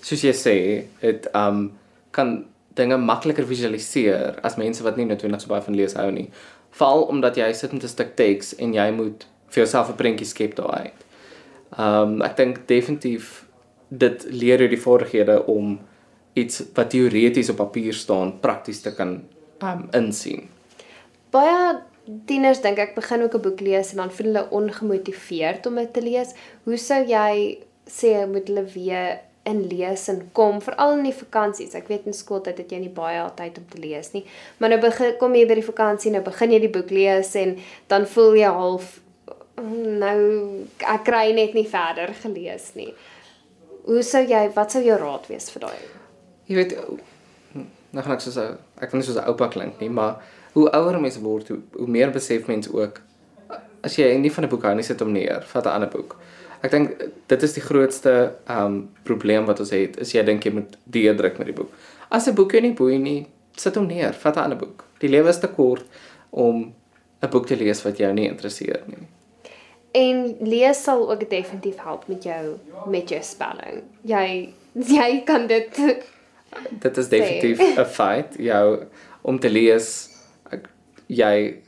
soos 0.05 0.21
jy 0.25 0.33
sê, 0.37 0.57
het 1.01 1.29
um 1.37 1.71
kan 2.15 2.43
dinge 2.75 2.97
makliker 2.99 3.47
visualiseer 3.47 4.35
as 4.45 4.57
mense 4.59 4.83
wat 4.83 4.99
nie 4.99 5.07
noodwendig 5.07 5.41
so 5.41 5.51
baie 5.51 5.63
van 5.63 5.77
lees 5.77 5.95
hou 5.97 6.09
nie. 6.11 6.27
Veral 6.75 7.07
omdat 7.11 7.39
jy 7.39 7.47
sit 7.53 7.73
met 7.73 7.83
'n 7.83 7.93
stuk 7.93 8.15
teks 8.15 8.53
en 8.59 8.73
jy 8.73 8.91
moet 8.91 9.25
vir 9.49 9.63
jouself 9.63 9.89
'n 9.89 9.97
prentjie 9.97 10.27
skep 10.27 10.55
daai. 10.55 10.91
Um 11.77 12.21
ek 12.21 12.37
dink 12.37 12.67
definitief 12.67 13.45
dit 13.89 14.25
leer 14.29 14.59
jou 14.59 14.69
die 14.69 14.83
vaardighede 14.85 15.45
om 15.47 15.79
iets 16.35 16.63
wat 16.75 16.89
teoreties 16.89 17.49
op 17.49 17.57
papier 17.57 17.93
staan 17.93 18.39
prakties 18.39 18.81
te 18.81 18.91
kan 18.91 19.23
um 19.61 19.89
insien. 19.93 20.49
Baie 21.31 21.81
tieners 22.25 22.61
dink 22.61 22.77
ek 22.77 22.95
begin 22.95 23.23
ook 23.25 23.35
'n 23.35 23.41
boek 23.41 23.59
lees 23.59 23.91
en 23.91 23.97
dan 23.97 24.11
voel 24.11 24.27
hulle 24.27 24.49
ongemotiveerd 24.49 25.65
om 25.65 25.75
dit 25.75 25.93
te 25.93 26.01
lees. 26.01 26.33
Hoe 26.63 26.77
sou 26.77 27.03
jy 27.05 27.59
sê 27.85 28.27
moet 28.27 28.47
hulle 28.47 28.65
weer 28.65 29.19
in 29.45 29.67
lees 29.67 30.07
en 30.07 30.29
kom 30.33 30.61
veral 30.61 30.97
in 30.97 31.03
die 31.03 31.13
vakansies. 31.13 31.75
Ek 31.77 31.87
weet 31.87 32.07
in 32.09 32.13
skooltyd 32.13 32.57
het 32.57 32.71
jy 32.71 32.79
nie 32.79 32.93
baie 32.93 33.21
tyd 33.37 33.57
om 33.61 33.65
te 33.69 33.81
lees 33.81 34.11
nie. 34.15 34.25
Maar 34.57 34.69
nou 34.69 34.79
begin 34.81 35.17
kom 35.21 35.35
jy 35.35 35.45
by 35.45 35.57
die 35.59 35.69
vakansie 35.69 36.11
nou 36.11 36.21
begin 36.25 36.51
jy 36.51 36.59
die 36.59 36.71
boek 36.73 36.89
lees 36.89 37.35
en 37.35 37.57
dan 37.87 38.07
voel 38.09 38.33
jy 38.39 38.53
half 38.59 38.99
nou 39.61 40.19
ek 40.79 41.05
kry 41.07 41.27
net 41.37 41.53
nie 41.53 41.67
verder 41.69 42.13
gelees 42.23 42.71
nie. 42.75 42.89
Hoe 43.85 44.01
sou 44.03 44.23
jy 44.25 44.47
wat 44.55 44.73
sou 44.73 44.81
jou 44.83 44.97
raad 44.97 45.29
wees 45.29 45.51
vir 45.53 45.67
daai? 45.67 45.83
Jy 46.49 46.55
weet 46.55 46.73
nou 47.95 48.03
gaan 48.03 48.17
ek 48.17 48.25
soos 48.25 48.37
ek 48.37 48.91
vind 48.91 49.05
soos 49.05 49.21
'n 49.21 49.29
oupa 49.29 49.47
klink 49.47 49.79
nie, 49.79 49.89
maar 49.89 50.25
hoe 50.55 50.69
ouer 50.71 50.99
mense 51.03 51.19
word, 51.19 51.51
hoe, 51.51 51.59
hoe 51.75 51.87
meer 51.91 52.13
besef 52.15 52.47
mense 52.47 52.71
ook 52.73 53.01
as 53.85 53.97
jy 53.99 54.07
nie 54.17 54.31
van 54.33 54.45
'n 54.45 54.49
boek 54.49 54.63
hou 54.63 54.75
nie, 54.75 54.83
sit 54.83 54.99
hom 54.99 55.11
neer, 55.13 55.43
vat 55.51 55.65
'n 55.65 55.75
ander 55.77 55.89
boek. 55.89 56.15
Ek 56.63 56.71
dink 56.71 57.03
dit 57.27 57.43
is 57.43 57.53
die 57.53 57.61
grootste 57.61 58.35
um 58.49 58.89
probleem 59.03 59.45
wat 59.45 59.59
ons 59.59 59.69
het, 59.69 59.99
is 59.99 60.13
jy 60.13 60.23
dink 60.23 60.45
jy 60.45 60.51
moet 60.51 60.77
deurdruk 60.83 61.37
met 61.37 61.47
die 61.47 61.55
boek. 61.55 61.71
As 62.09 62.27
'n 62.27 62.35
boek 62.35 62.51
jou 62.51 62.61
nie 62.61 62.73
boei 62.73 62.97
nie, 62.97 63.27
sit 63.55 63.75
hom 63.75 63.87
neer, 63.87 64.13
vat 64.13 64.37
'n 64.37 64.39
ander 64.39 64.57
boek. 64.57 64.85
Die 64.99 65.09
lewe 65.09 65.29
is 65.29 65.39
te 65.39 65.47
kort 65.47 65.85
om 66.31 66.73
'n 67.21 67.29
boek 67.29 67.45
te 67.47 67.55
lees 67.55 67.83
wat 67.83 67.97
jou 67.97 68.13
nie 68.13 68.27
interesseer 68.27 68.81
nie. 68.87 69.07
En 69.93 70.35
lees 70.41 70.83
sal 70.83 71.11
ook 71.11 71.29
definitief 71.29 71.77
help 71.77 72.07
met 72.07 72.23
jou 72.23 72.57
met 72.87 73.09
jou 73.09 73.21
spelling. 73.21 73.83
Jy 74.03 74.53
jy 74.73 75.23
kan 75.25 75.47
dit 75.47 75.75
dit 76.79 76.97
is 76.97 77.09
definitief 77.09 77.59
'n 77.77 77.85
feit 77.85 78.35
jou 78.37 78.85
om 79.21 79.39
te 79.39 79.49
lees 79.49 80.14
jy 81.07 81.61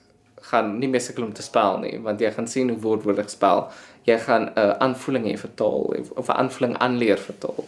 gaan 0.50 0.77
nie 0.79 0.88
meer 0.88 1.01
sukkel 1.01 1.25
om 1.27 1.34
te 1.34 1.46
spel 1.46 1.79
nie 1.84 1.98
want 2.03 2.22
jy 2.22 2.32
gaan 2.32 2.48
sien 2.48 2.70
hoe 2.70 2.79
woordwoorde 2.79 3.24
gespel. 3.27 3.67
Jy 4.08 4.17
gaan 4.24 4.44
'n 4.48 4.60
uh, 4.60 4.74
aanvoeling 4.86 5.25
hê 5.25 5.38
vir 5.38 5.53
taal 5.56 5.94
of 6.15 6.27
'n 6.27 6.39
aanvoeling 6.41 6.77
aanleer 6.77 7.17
vir 7.17 7.36
taal 7.39 7.65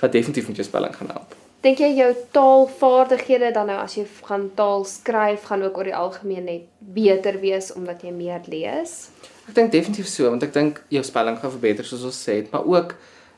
wat 0.00 0.12
definitief 0.12 0.48
met 0.48 0.56
jou 0.56 0.66
spelling 0.66 0.94
gaan 0.96 1.10
help. 1.14 1.34
Dink 1.62 1.78
jy 1.78 1.92
jou 1.94 2.14
taalvaardighede 2.30 3.52
dan 3.54 3.66
nou 3.66 3.78
as 3.78 3.94
jy 3.94 4.06
gaan 4.26 4.50
taal 4.54 4.84
skryf 4.84 5.42
gaan 5.42 5.62
ook 5.62 5.76
oor 5.78 5.84
die 5.84 5.94
algemeen 5.94 6.44
net 6.44 6.62
beter 6.78 7.38
wees 7.40 7.72
omdat 7.72 8.02
jy 8.02 8.10
meer 8.10 8.40
lees? 8.46 9.10
Ek 9.48 9.54
dink 9.54 9.72
definitief 9.72 10.08
so 10.08 10.30
want 10.30 10.42
ek 10.42 10.52
dink 10.52 10.82
jou 10.88 11.02
spelling 11.02 11.38
gaan 11.38 11.50
verbeter 11.50 11.84
soos 11.84 12.02
ons 12.04 12.28
sê, 12.28 12.46
maar 12.50 12.66
ook 12.66 12.94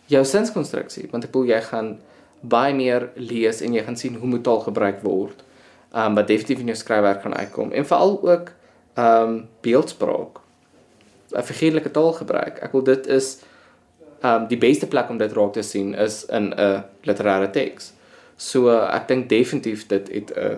jou 0.07 0.25
sinskonstruksie 0.25 1.09
want 1.13 1.25
ek 1.25 1.33
bedoel 1.33 1.53
jy 1.53 1.61
gaan 1.61 1.99
baie 2.41 2.75
meer 2.75 3.11
lees 3.17 3.61
en 3.61 3.75
jy 3.75 3.85
gaan 3.85 3.97
sien 3.97 4.17
hoe 4.21 4.29
moet 4.29 4.45
taal 4.45 4.61
gebruik 4.61 5.03
word 5.03 5.45
um, 5.97 6.15
wat 6.15 6.27
definitief 6.27 6.59
in 6.59 6.73
jou 6.73 6.77
skryfwerk 6.77 7.23
gaan 7.23 7.37
uitkom 7.37 7.73
en 7.73 7.87
veral 7.87 8.19
ook 8.23 8.53
ehm 8.95 9.23
um, 9.23 9.49
beeldspraak. 9.61 10.41
'n 11.35 11.43
Figuurlike 11.43 11.91
taalgebruik. 11.91 12.59
Ek 12.63 12.73
wil 12.73 12.83
dit 12.83 13.07
is 13.07 13.39
ehm 14.21 14.43
um, 14.43 14.47
die 14.49 14.59
beste 14.59 14.87
plek 14.87 15.09
om 15.11 15.19
dit 15.19 15.33
raak 15.33 15.53
te 15.53 15.63
sien 15.63 15.95
is 15.95 16.25
in 16.25 16.55
'n 16.57 16.85
literêre 17.03 17.51
teks. 17.51 17.93
So 18.37 18.69
uh, 18.69 18.95
ek 18.95 19.09
dink 19.09 19.29
definitief 19.29 19.87
dit 19.87 20.09
het 20.09 20.31
'n 20.37 20.39
uh, 20.39 20.57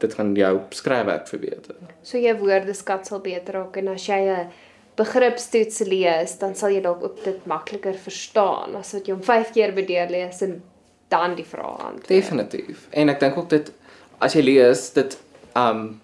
dit 0.00 0.14
gaan 0.14 0.34
jou 0.34 0.60
skryfwerk 0.68 1.28
verbeter. 1.28 1.74
So 2.02 2.18
jou 2.18 2.36
woordeskat 2.38 3.06
sal 3.06 3.20
beter 3.20 3.54
raak 3.54 3.76
en 3.76 3.88
as 3.88 4.06
jy 4.06 4.20
'n 4.28 4.48
begripstoets 4.96 5.78
lees, 5.78 6.38
dan 6.38 6.54
sal 6.54 6.70
jy 6.70 6.80
dalk 6.80 7.02
ook 7.04 7.24
dit 7.24 7.46
makliker 7.46 7.94
verstaan 7.94 8.76
as 8.76 8.92
wat 8.92 9.06
jy 9.06 9.14
hom 9.14 9.22
5 9.22 9.52
keer 9.52 9.72
bedeer 9.72 10.10
lees 10.10 10.42
en 10.42 10.62
dan 11.08 11.34
die 11.34 11.44
vrae 11.44 11.76
antwoord. 11.76 12.08
Definitief. 12.08 12.86
En 12.90 13.08
ek 13.08 13.20
dink 13.20 13.36
ook 13.36 13.48
dit 13.50 13.72
as 14.20 14.36
jy 14.36 14.44
lees 14.44 14.90
dit 14.96 15.16
um 15.58 16.00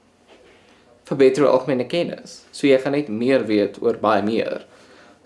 verbeter 1.06 1.44
jou 1.44 1.50
algemene 1.52 1.86
kennis. 1.86 2.40
So 2.50 2.66
jy 2.66 2.78
gaan 2.82 2.96
net 2.96 3.08
meer 3.12 3.44
weet 3.46 3.78
oor 3.82 3.98
baie 4.02 4.24
meer. 4.26 4.64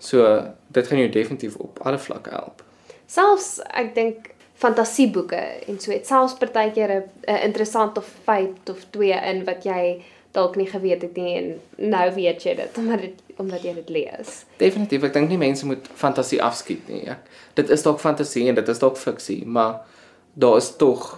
So 0.01 0.27
dit 0.73 0.87
gaan 0.87 1.01
jou 1.01 1.09
definitief 1.09 1.57
op 1.61 1.81
alle 1.85 1.97
vlakke 2.01 2.33
help. 2.35 2.61
Selfs 3.09 3.59
ek 3.65 3.95
dink 3.95 4.29
fantasieboeke 4.61 5.39
en 5.67 5.79
so 5.81 5.93
het 5.93 6.05
selfs 6.07 6.37
partykeer 6.37 6.91
'n 7.01 7.41
interessante 7.47 8.01
feit 8.01 8.69
of 8.69 8.85
twee 8.91 9.17
in 9.31 9.43
wat 9.45 9.65
jy 9.65 10.03
dalk 10.31 10.55
nie 10.55 10.67
geweet 10.67 11.01
het 11.01 11.15
nie 11.15 11.35
en 11.37 11.47
nou 11.77 12.13
weet 12.15 12.43
jy 12.43 12.55
dit 12.55 12.77
omdat 12.79 13.01
dit 13.01 13.17
omdat 13.37 13.63
jy 13.63 13.73
dit 13.73 13.89
lees. 13.89 14.45
Definitief, 14.57 15.03
ek 15.03 15.13
dink 15.13 15.29
nie 15.29 15.37
mense 15.37 15.65
moet 15.65 15.87
fantasie 15.97 16.41
afskiet 16.43 16.87
nie. 16.87 17.07
Ek, 17.09 17.25
dit 17.53 17.69
is 17.69 17.83
dalk 17.83 17.99
fantasie 17.99 18.47
en 18.49 18.55
dit 18.55 18.67
is 18.69 18.79
dalk 18.79 18.97
fiksie, 18.97 19.45
maar 19.45 19.81
daar 20.33 20.57
is 20.57 20.75
tog 20.77 21.17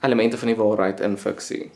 elemente 0.00 0.38
van 0.38 0.52
die 0.52 0.56
waarheid 0.56 1.00
in 1.00 1.16
fiksie. 1.16 1.70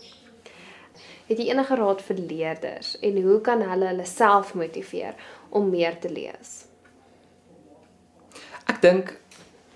Het 1.27 1.39
jy 1.41 1.49
enige 1.51 1.77
raad 1.81 2.03
vir 2.05 2.19
leerders 2.21 2.97
en 3.01 3.23
hoe 3.25 3.41
kan 3.45 3.63
hulle 3.65 3.89
hulle 3.89 4.05
self 4.05 4.55
motiveer 4.55 5.15
om 5.51 5.71
meer 5.73 5.97
te 6.01 6.11
lees? 6.13 6.65
Ek 8.69 8.81
dink 8.85 9.15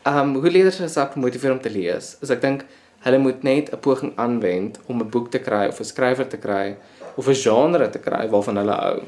ehm 0.08 0.34
um, 0.34 0.34
hoe 0.42 0.50
leerders 0.52 0.80
hulle 0.80 0.92
self 0.92 1.16
motiveer 1.16 1.52
om 1.52 1.60
te 1.60 1.72
lees, 1.72 2.16
is 2.24 2.32
ek 2.32 2.44
dink 2.44 2.66
hulle 3.04 3.20
moet 3.22 3.42
net 3.42 3.72
'n 3.72 3.80
poging 3.80 4.12
aanwend 4.16 4.80
om 4.86 5.00
'n 5.00 5.10
boek 5.10 5.30
te 5.30 5.38
kry 5.38 5.68
of 5.68 5.80
'n 5.80 5.84
skrywer 5.84 6.28
te 6.28 6.36
kry 6.36 6.76
of 7.16 7.28
'n 7.28 7.34
genre 7.34 7.90
te 7.90 7.98
kry 7.98 8.28
waarvan 8.28 8.56
hulle 8.56 8.76
hou. 8.84 9.02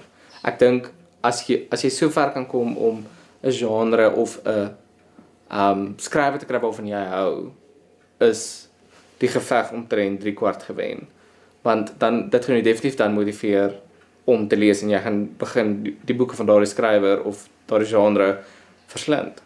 Ek 0.45 0.59
dink 0.59 0.91
as 1.23 1.45
jy 1.49 1.67
as 1.71 1.85
jy 1.85 1.91
so 1.91 2.09
ver 2.11 2.33
kan 2.33 2.47
kom 2.47 2.77
om 2.77 3.05
'n 3.43 3.53
genre 3.53 4.11
of 4.15 4.41
'n 4.45 4.49
ehm 5.51 5.71
um, 5.71 5.95
skrywer 5.99 6.39
te 6.39 6.47
kry 6.47 6.59
waarvan 6.59 6.87
jy 6.87 7.05
hou, 7.05 7.53
is 8.21 8.70
die 9.21 9.29
geveg 9.29 9.73
omtrent 9.77 10.21
3 10.21 10.35
kwart 10.35 10.63
gewen. 10.69 11.09
Want 11.63 11.93
dan 12.01 12.29
dit 12.33 12.45
gaan 12.45 12.57
jou 12.57 12.65
definitief 12.65 12.97
dan 12.97 13.13
motiveer 13.13 13.77
om 14.25 14.49
te 14.49 14.57
lees 14.57 14.83
en 14.83 14.93
jy 14.93 15.01
gaan 15.05 15.21
begin 15.41 15.75
die, 15.85 15.95
die 16.09 16.17
boeke 16.17 16.39
van 16.39 16.49
daardie 16.49 16.71
skrywer 16.71 17.25
of 17.29 17.47
daardie 17.71 17.91
genre 17.91 18.31
verslind. 18.91 19.43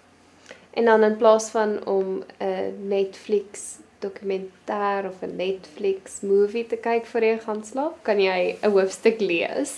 En 0.74 0.90
dan 0.90 1.02
in 1.06 1.16
plaas 1.16 1.50
van 1.54 1.78
om 1.86 2.22
'n 2.38 2.88
Netflix 2.88 3.78
dokumentêr 3.98 5.06
of 5.08 5.22
'n 5.22 5.36
Netflix 5.36 6.20
movie 6.20 6.66
te 6.66 6.76
kyk 6.76 7.06
voor 7.06 7.20
jy 7.20 7.38
gaan 7.38 7.64
slaap, 7.64 7.96
kan 8.02 8.20
jy 8.20 8.56
'n 8.62 8.70
hoofstuk 8.70 9.20
lees. 9.20 9.72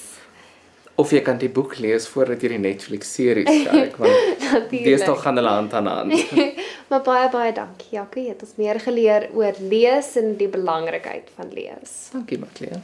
Of 0.97 1.11
jy 1.13 1.21
kan 1.21 1.37
die 1.39 1.49
boek 1.53 1.75
lees 1.79 2.07
voordat 2.09 2.41
jy 2.43 2.49
die 2.55 2.59
Netflix 2.63 3.11
series 3.15 3.49
kyk 3.69 3.97
want 4.01 4.41
Natuurlik. 4.41 4.85
deesdae 4.87 5.17
gaan 5.21 5.37
hulle 5.37 5.49
hand 5.53 5.75
aan 5.75 5.87
hand. 5.87 6.15
Maar 6.89 7.03
baie 7.03 7.29
baie 7.33 7.53
dankie. 7.53 7.89
Jakie, 7.97 8.23
jy 8.29 8.31
het 8.37 8.43
ons 8.47 8.53
meer 8.57 8.79
geleer 8.81 9.25
oor 9.35 9.57
lees 9.59 10.13
en 10.17 10.37
die 10.39 10.47
belangrikheid 10.49 11.33
van 11.35 11.51
lees. 11.51 11.95
Dankie 12.13 12.39
Makleen. 12.39 12.79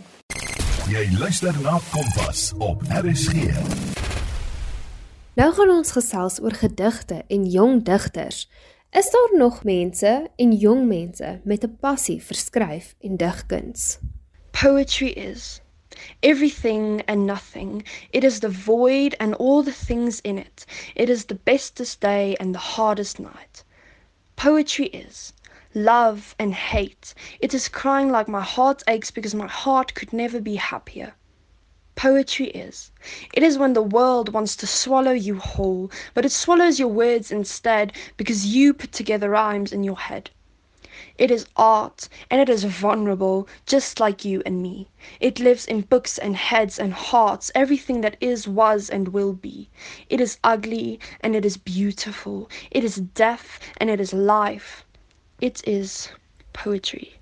Jy 0.90 1.04
luister 1.20 1.54
na 1.62 1.76
Kompas 1.92 2.48
op 2.58 2.82
RSG. 2.90 3.46
Nou 5.38 5.48
gaan 5.54 5.70
ons 5.70 5.94
gesels 5.94 6.40
oor 6.42 6.52
gedigte 6.58 7.22
en 7.30 7.46
jong 7.46 7.84
digters. 7.86 8.48
Is 8.92 9.08
daar 9.14 9.38
nog 9.38 9.62
mense 9.64 10.26
en 10.36 10.52
jong 10.52 10.82
mense 10.90 11.38
met 11.44 11.62
'n 11.64 11.76
passie 11.80 12.18
vir 12.20 12.36
skryf 12.36 12.94
en 13.00 13.16
digkuns? 13.16 13.98
Poetry 14.50 15.14
is 15.14 15.61
everything 16.22 17.02
and 17.08 17.26
nothing. 17.26 17.84
It 18.12 18.24
is 18.24 18.40
the 18.40 18.48
void 18.48 19.14
and 19.20 19.34
all 19.34 19.62
the 19.62 19.72
things 19.72 20.20
in 20.20 20.38
it. 20.38 20.66
It 20.94 21.08
is 21.08 21.26
the 21.26 21.34
bestest 21.34 22.00
day 22.00 22.36
and 22.40 22.54
the 22.54 22.58
hardest 22.58 23.20
night. 23.20 23.64
Poetry 24.36 24.86
is 24.86 25.32
love 25.74 26.34
and 26.38 26.54
hate. 26.54 27.14
It 27.40 27.54
is 27.54 27.68
crying 27.68 28.10
like 28.10 28.28
my 28.28 28.42
heart 28.42 28.82
aches 28.88 29.10
because 29.10 29.34
my 29.34 29.46
heart 29.46 29.94
could 29.94 30.12
never 30.12 30.40
be 30.40 30.56
happier. 30.56 31.14
Poetry 31.94 32.48
is. 32.48 32.90
It 33.32 33.42
is 33.42 33.58
when 33.58 33.74
the 33.74 33.82
world 33.82 34.32
wants 34.32 34.56
to 34.56 34.66
swallow 34.66 35.12
you 35.12 35.38
whole, 35.38 35.90
but 36.14 36.24
it 36.24 36.32
swallows 36.32 36.78
your 36.78 36.88
words 36.88 37.30
instead 37.30 37.92
because 38.16 38.46
you 38.46 38.74
put 38.74 38.92
together 38.92 39.30
rhymes 39.30 39.72
in 39.72 39.84
your 39.84 39.98
head. 39.98 40.30
It 41.18 41.30
is 41.30 41.46
art, 41.56 42.08
and 42.30 42.40
it 42.40 42.48
is 42.48 42.64
vulnerable, 42.64 43.48
just 43.66 44.00
like 44.00 44.24
you 44.24 44.42
and 44.46 44.62
me. 44.62 44.88
It 45.20 45.38
lives 45.40 45.66
in 45.66 45.82
books 45.82 46.18
and 46.18 46.36
heads 46.36 46.78
and 46.78 46.92
hearts, 46.92 47.50
everything 47.54 48.00
that 48.00 48.16
is, 48.20 48.48
was, 48.48 48.90
and 48.90 49.08
will 49.08 49.32
be. 49.32 49.68
It 50.08 50.20
is 50.20 50.38
ugly, 50.42 50.98
and 51.20 51.36
it 51.36 51.44
is 51.44 51.56
beautiful. 51.56 52.48
It 52.70 52.84
is 52.84 52.96
death, 52.96 53.58
and 53.78 53.90
it 53.90 54.00
is 54.00 54.12
life. 54.12 54.84
It 55.40 55.60
is 55.66 56.08
poetry. 56.52 57.12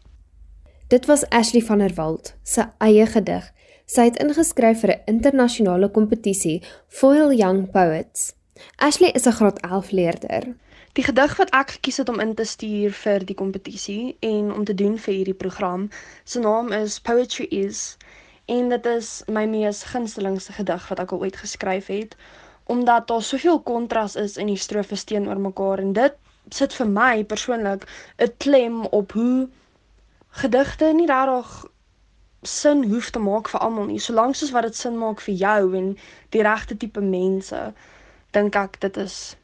Dit 0.88 1.06
was 1.06 1.24
Ashley 1.30 1.60
van 1.60 1.78
der 1.78 1.94
Walt 1.94 2.34
se 2.42 2.64
eie 2.78 3.06
gedig. 3.06 3.44
Sy 3.86 4.08
het 4.08 4.18
ingeskryf 4.22 4.80
vir 4.82 4.90
'n 4.94 5.02
internasionale 5.06 5.88
kompetisie, 5.90 6.62
Foil 6.88 7.32
Young 7.32 7.70
Poets. 7.70 8.34
Ashley 8.78 9.10
is 9.14 9.26
'n 9.26 9.32
graad 9.32 9.58
11 9.60 9.90
leerder. 9.90 10.54
Die 10.98 11.04
gedig 11.04 11.36
wat 11.36 11.50
ek 11.54 11.70
gekies 11.70 11.96
het 11.96 12.08
om 12.08 12.20
in 12.20 12.34
te 12.34 12.44
stuur 12.44 12.94
vir 12.98 13.24
die 13.26 13.34
kompetisie 13.38 14.16
en 14.26 14.52
om 14.52 14.64
te 14.64 14.74
doen 14.74 14.96
vir 14.98 15.14
hierdie 15.14 15.38
program, 15.42 15.84
se 16.24 16.40
naam 16.42 16.72
is 16.74 16.96
Poetry 17.00 17.46
Is 17.54 17.96
en 18.50 18.72
dit 18.72 18.86
is 18.86 19.10
my 19.30 19.44
mees 19.46 19.84
gunstelingste 19.92 20.56
gedig 20.56 20.88
wat 20.90 21.02
ek 21.04 21.12
al 21.14 21.22
ooit 21.26 21.36
geskryf 21.38 21.92
het 21.94 22.16
omdat 22.74 23.06
daar 23.06 23.22
soveel 23.22 23.60
kontras 23.70 24.16
is 24.18 24.34
in 24.36 24.50
die 24.50 24.58
strofes 24.58 25.06
teenoor 25.06 25.38
mekaar 25.38 25.78
en 25.78 25.92
dit 25.94 26.18
sit 26.58 26.74
vir 26.74 26.90
my 26.98 27.24
persoonlik 27.34 27.86
'n 28.18 28.34
klem 28.42 28.82
op 29.00 29.12
hoe 29.12 29.48
gedigte 30.42 30.92
nie 30.92 31.06
regtig 31.06 31.64
sin 32.42 32.82
hoef 32.90 33.10
te 33.10 33.18
maak 33.18 33.48
vir 33.48 33.60
almal 33.60 33.86
nie, 33.86 34.00
solank 34.00 34.34
soos 34.34 34.50
wat 34.50 34.66
dit 34.66 34.76
sin 34.76 34.98
maak 34.98 35.20
vir 35.20 35.34
jou 35.34 35.76
en 35.76 35.98
die 36.30 36.42
regte 36.42 36.76
tipe 36.76 37.00
mense, 37.00 37.72
dink 38.32 38.56
ek 38.56 38.80
dit 38.80 38.96
is 38.96 39.36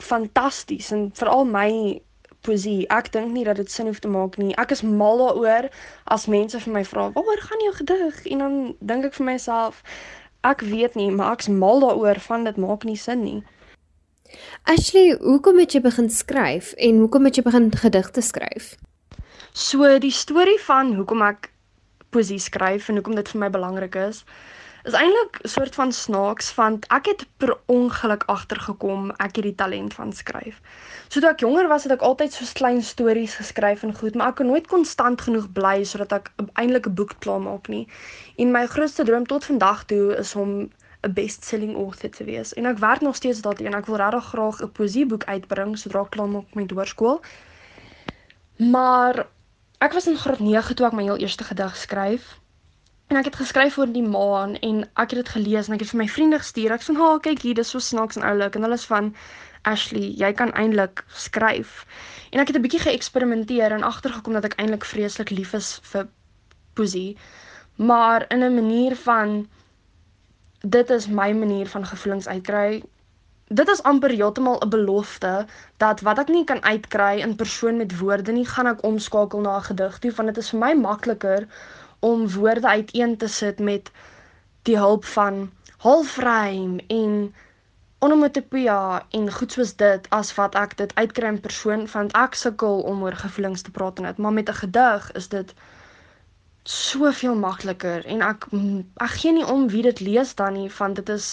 fantasties 0.00 0.90
en 0.90 1.10
veral 1.14 1.44
my 1.44 2.00
poesie. 2.46 2.88
Ek 2.88 3.10
dink 3.12 3.32
nie 3.34 3.44
dat 3.44 3.60
dit 3.60 3.70
sin 3.70 3.86
hoef 3.90 4.00
te 4.00 4.08
maak 4.08 4.38
nie. 4.40 4.54
Ek 4.60 4.72
is 4.74 4.82
mal 4.82 5.20
daaroor 5.20 5.68
as 6.06 6.26
mense 6.26 6.60
vir 6.60 6.72
my 6.72 6.84
vra, 6.84 7.10
"Waaroor 7.12 7.40
gaan 7.40 7.64
jou 7.66 7.74
gedig?" 7.74 8.26
En 8.26 8.38
dan 8.38 8.74
dink 8.80 9.04
ek 9.04 9.14
vir 9.14 9.26
myself, 9.26 9.82
ek 10.44 10.60
weet 10.60 10.94
nie, 10.94 11.10
maar 11.10 11.32
ek's 11.32 11.48
mal 11.48 11.80
daaroor 11.80 12.20
van 12.20 12.44
dit 12.44 12.56
maak 12.56 12.84
nie 12.84 12.96
sin 12.96 13.24
nie. 13.24 13.42
Ashley, 14.64 15.16
hoekom 15.20 15.58
het 15.58 15.72
jy 15.72 15.80
begin 15.80 16.10
skryf 16.10 16.72
en 16.78 16.98
hoekom 16.98 17.24
het 17.24 17.36
jy 17.36 17.42
begin 17.42 17.70
gedigte 17.70 18.22
skryf? 18.22 18.76
So 19.52 19.98
die 19.98 20.14
storie 20.14 20.60
van 20.60 20.94
hoekom 20.94 21.22
ek 21.22 21.50
poesie 22.14 22.38
skryf 22.38 22.88
en 22.88 23.00
hoekom 23.00 23.14
dit 23.14 23.28
vir 23.28 23.40
my 23.40 23.50
belangrik 23.50 23.96
is, 23.96 24.24
is 24.84 24.92
eintlik 24.92 25.40
'n 25.42 25.48
soort 25.48 25.74
van 25.74 25.92
snaaks 25.92 26.54
want 26.54 26.86
ek 26.88 27.06
het 27.06 27.26
per 27.36 27.56
ongeluk 27.66 28.22
agtergekom 28.26 29.10
ek 29.10 29.36
het 29.36 29.44
die 29.44 29.54
talent 29.54 29.94
van 29.94 30.12
skryf. 30.12 30.60
So 31.08 31.20
toe 31.20 31.30
ek 31.30 31.40
jonger 31.40 31.68
was 31.68 31.82
het 31.82 31.92
ek 31.92 32.00
altyd 32.00 32.32
so 32.32 32.44
klein 32.54 32.82
stories 32.82 33.34
geskryf 33.34 33.82
en 33.82 33.94
goed, 33.94 34.14
maar 34.14 34.28
ek 34.28 34.36
kon 34.36 34.46
nooit 34.46 34.66
konstant 34.66 35.20
genoeg 35.20 35.52
bly 35.52 35.84
sodat 35.84 36.12
ek 36.12 36.32
eintlik 36.54 36.86
'n 36.86 36.94
boek 36.94 37.14
klaar 37.18 37.40
maak 37.40 37.68
nie. 37.68 37.88
En 38.36 38.50
my 38.50 38.66
grootste 38.66 39.04
droom 39.04 39.26
tot 39.26 39.44
vandag 39.44 39.84
toe 39.84 40.16
is 40.16 40.34
om 40.34 40.70
'n 41.02 41.12
best-selling 41.12 41.76
author 41.76 42.10
te 42.10 42.24
wees. 42.24 42.54
En 42.54 42.66
ek 42.66 42.78
werk 42.78 43.00
nog 43.00 43.16
steeds 43.16 43.40
daarteen. 43.40 43.74
Ek 43.74 43.86
wil 43.86 43.96
regtig 43.96 44.24
graag 44.24 44.62
'n 44.62 44.72
poesieboek 44.72 45.24
uitbring 45.24 45.78
sodra 45.78 46.00
ek 46.00 46.10
klaar 46.10 46.28
maak 46.28 46.54
met 46.54 46.70
hoërskool. 46.70 47.20
Maar 48.56 49.26
ek 49.78 49.92
was 49.92 50.06
in 50.06 50.16
graad 50.16 50.38
9 50.38 50.74
toe 50.74 50.86
ek 50.86 50.92
my 50.92 51.02
heel 51.02 51.16
eerste 51.16 51.44
gedig 51.44 51.76
skryf. 51.76 52.40
En 53.10 53.18
ek 53.18 53.24
het 53.24 53.40
geskryf 53.40 53.76
oor 53.78 53.90
die 53.90 54.06
maan 54.06 54.52
en 54.66 54.84
ek 54.94 55.10
het 55.10 55.18
dit 55.18 55.28
gelees 55.34 55.66
en 55.68 55.74
ek 55.74 55.80
het 55.82 55.90
vir 55.90 55.98
my 55.98 56.08
vriende 56.08 56.38
gestuur. 56.38 56.72
Ek 56.76 56.84
sê, 56.86 56.94
"Ha, 56.94 57.18
kyk 57.18 57.42
hier, 57.42 57.54
dis 57.54 57.70
so 57.74 57.78
snaaks 57.78 58.16
en 58.16 58.22
oulik." 58.22 58.54
En 58.54 58.62
hulle 58.62 58.78
is 58.78 58.84
van 58.86 59.14
Ashley, 59.62 60.14
jy 60.16 60.32
kan 60.32 60.52
eintlik 60.52 61.02
skryf. 61.08 61.86
En 62.30 62.40
ek 62.40 62.48
het 62.48 62.56
'n 62.56 62.62
bietjie 62.62 62.80
geëksperimenteer 62.80 63.72
en 63.72 63.82
agtergekom 63.82 64.32
dat 64.32 64.44
ek 64.44 64.54
eintlik 64.60 64.84
vreeslik 64.84 65.30
lief 65.30 65.52
is 65.52 65.80
vir 65.82 66.08
poesie, 66.74 67.16
maar 67.76 68.24
in 68.28 68.44
'n 68.44 68.54
manier 68.54 68.96
van 68.96 69.48
dit 70.60 70.90
is 70.90 71.08
my 71.08 71.32
manier 71.32 71.66
van 71.66 71.86
gevoelens 71.86 72.28
uitkry. 72.28 72.82
Dit 73.48 73.68
is 73.68 73.82
amper 73.82 74.10
heeltemal 74.10 74.60
'n 74.62 74.68
belofte 74.68 75.46
dat 75.76 76.00
wat 76.00 76.18
ek 76.18 76.28
nie 76.28 76.44
kan 76.44 76.62
uitkry 76.62 77.20
in 77.20 77.36
persoon 77.36 77.76
met 77.76 77.98
woorde 77.98 78.32
nie, 78.32 78.46
gaan 78.46 78.66
ek 78.66 78.84
omskakel 78.84 79.40
na 79.40 79.56
'n 79.56 79.62
gedig 79.62 79.98
toe, 79.98 80.12
want 80.12 80.28
dit 80.28 80.38
is 80.38 80.50
vir 80.50 80.58
my 80.60 80.74
makliker 80.74 81.48
om 82.00 82.28
woorde 82.28 82.68
uiteen 82.68 83.16
te 83.16 83.28
sit 83.28 83.58
met 83.58 83.90
die 84.62 84.76
hulp 84.76 85.04
van 85.04 85.50
halfrym 85.76 86.78
en 86.86 87.34
onomatopoeia 87.98 89.06
en 89.10 89.32
goed 89.32 89.52
soos 89.52 89.74
dit 89.76 90.06
as 90.16 90.32
wat 90.34 90.54
ek 90.54 90.76
dit 90.76 90.94
uitkry 90.94 91.28
in 91.32 91.40
persoon 91.40 91.84
want 91.92 92.14
ek 92.20 92.38
sukkel 92.42 92.80
om 92.92 93.02
oor 93.04 93.16
gevoelens 93.22 93.64
te 93.66 93.72
praat 93.76 94.00
en 94.00 94.08
dit 94.08 94.22
maar 94.24 94.32
met 94.32 94.48
'n 94.48 94.60
gedig 94.62 95.12
is 95.20 95.28
dit 95.28 95.54
soveel 96.62 97.34
makliker 97.34 98.06
en 98.06 98.22
ek 98.22 98.46
ek 98.96 99.14
gee 99.22 99.32
nie 99.32 99.46
om 99.46 99.68
wie 99.68 99.82
dit 99.82 100.00
lees 100.00 100.34
dan 100.34 100.52
nie 100.52 100.70
want 100.78 100.96
dit 100.96 101.08
is 101.08 101.28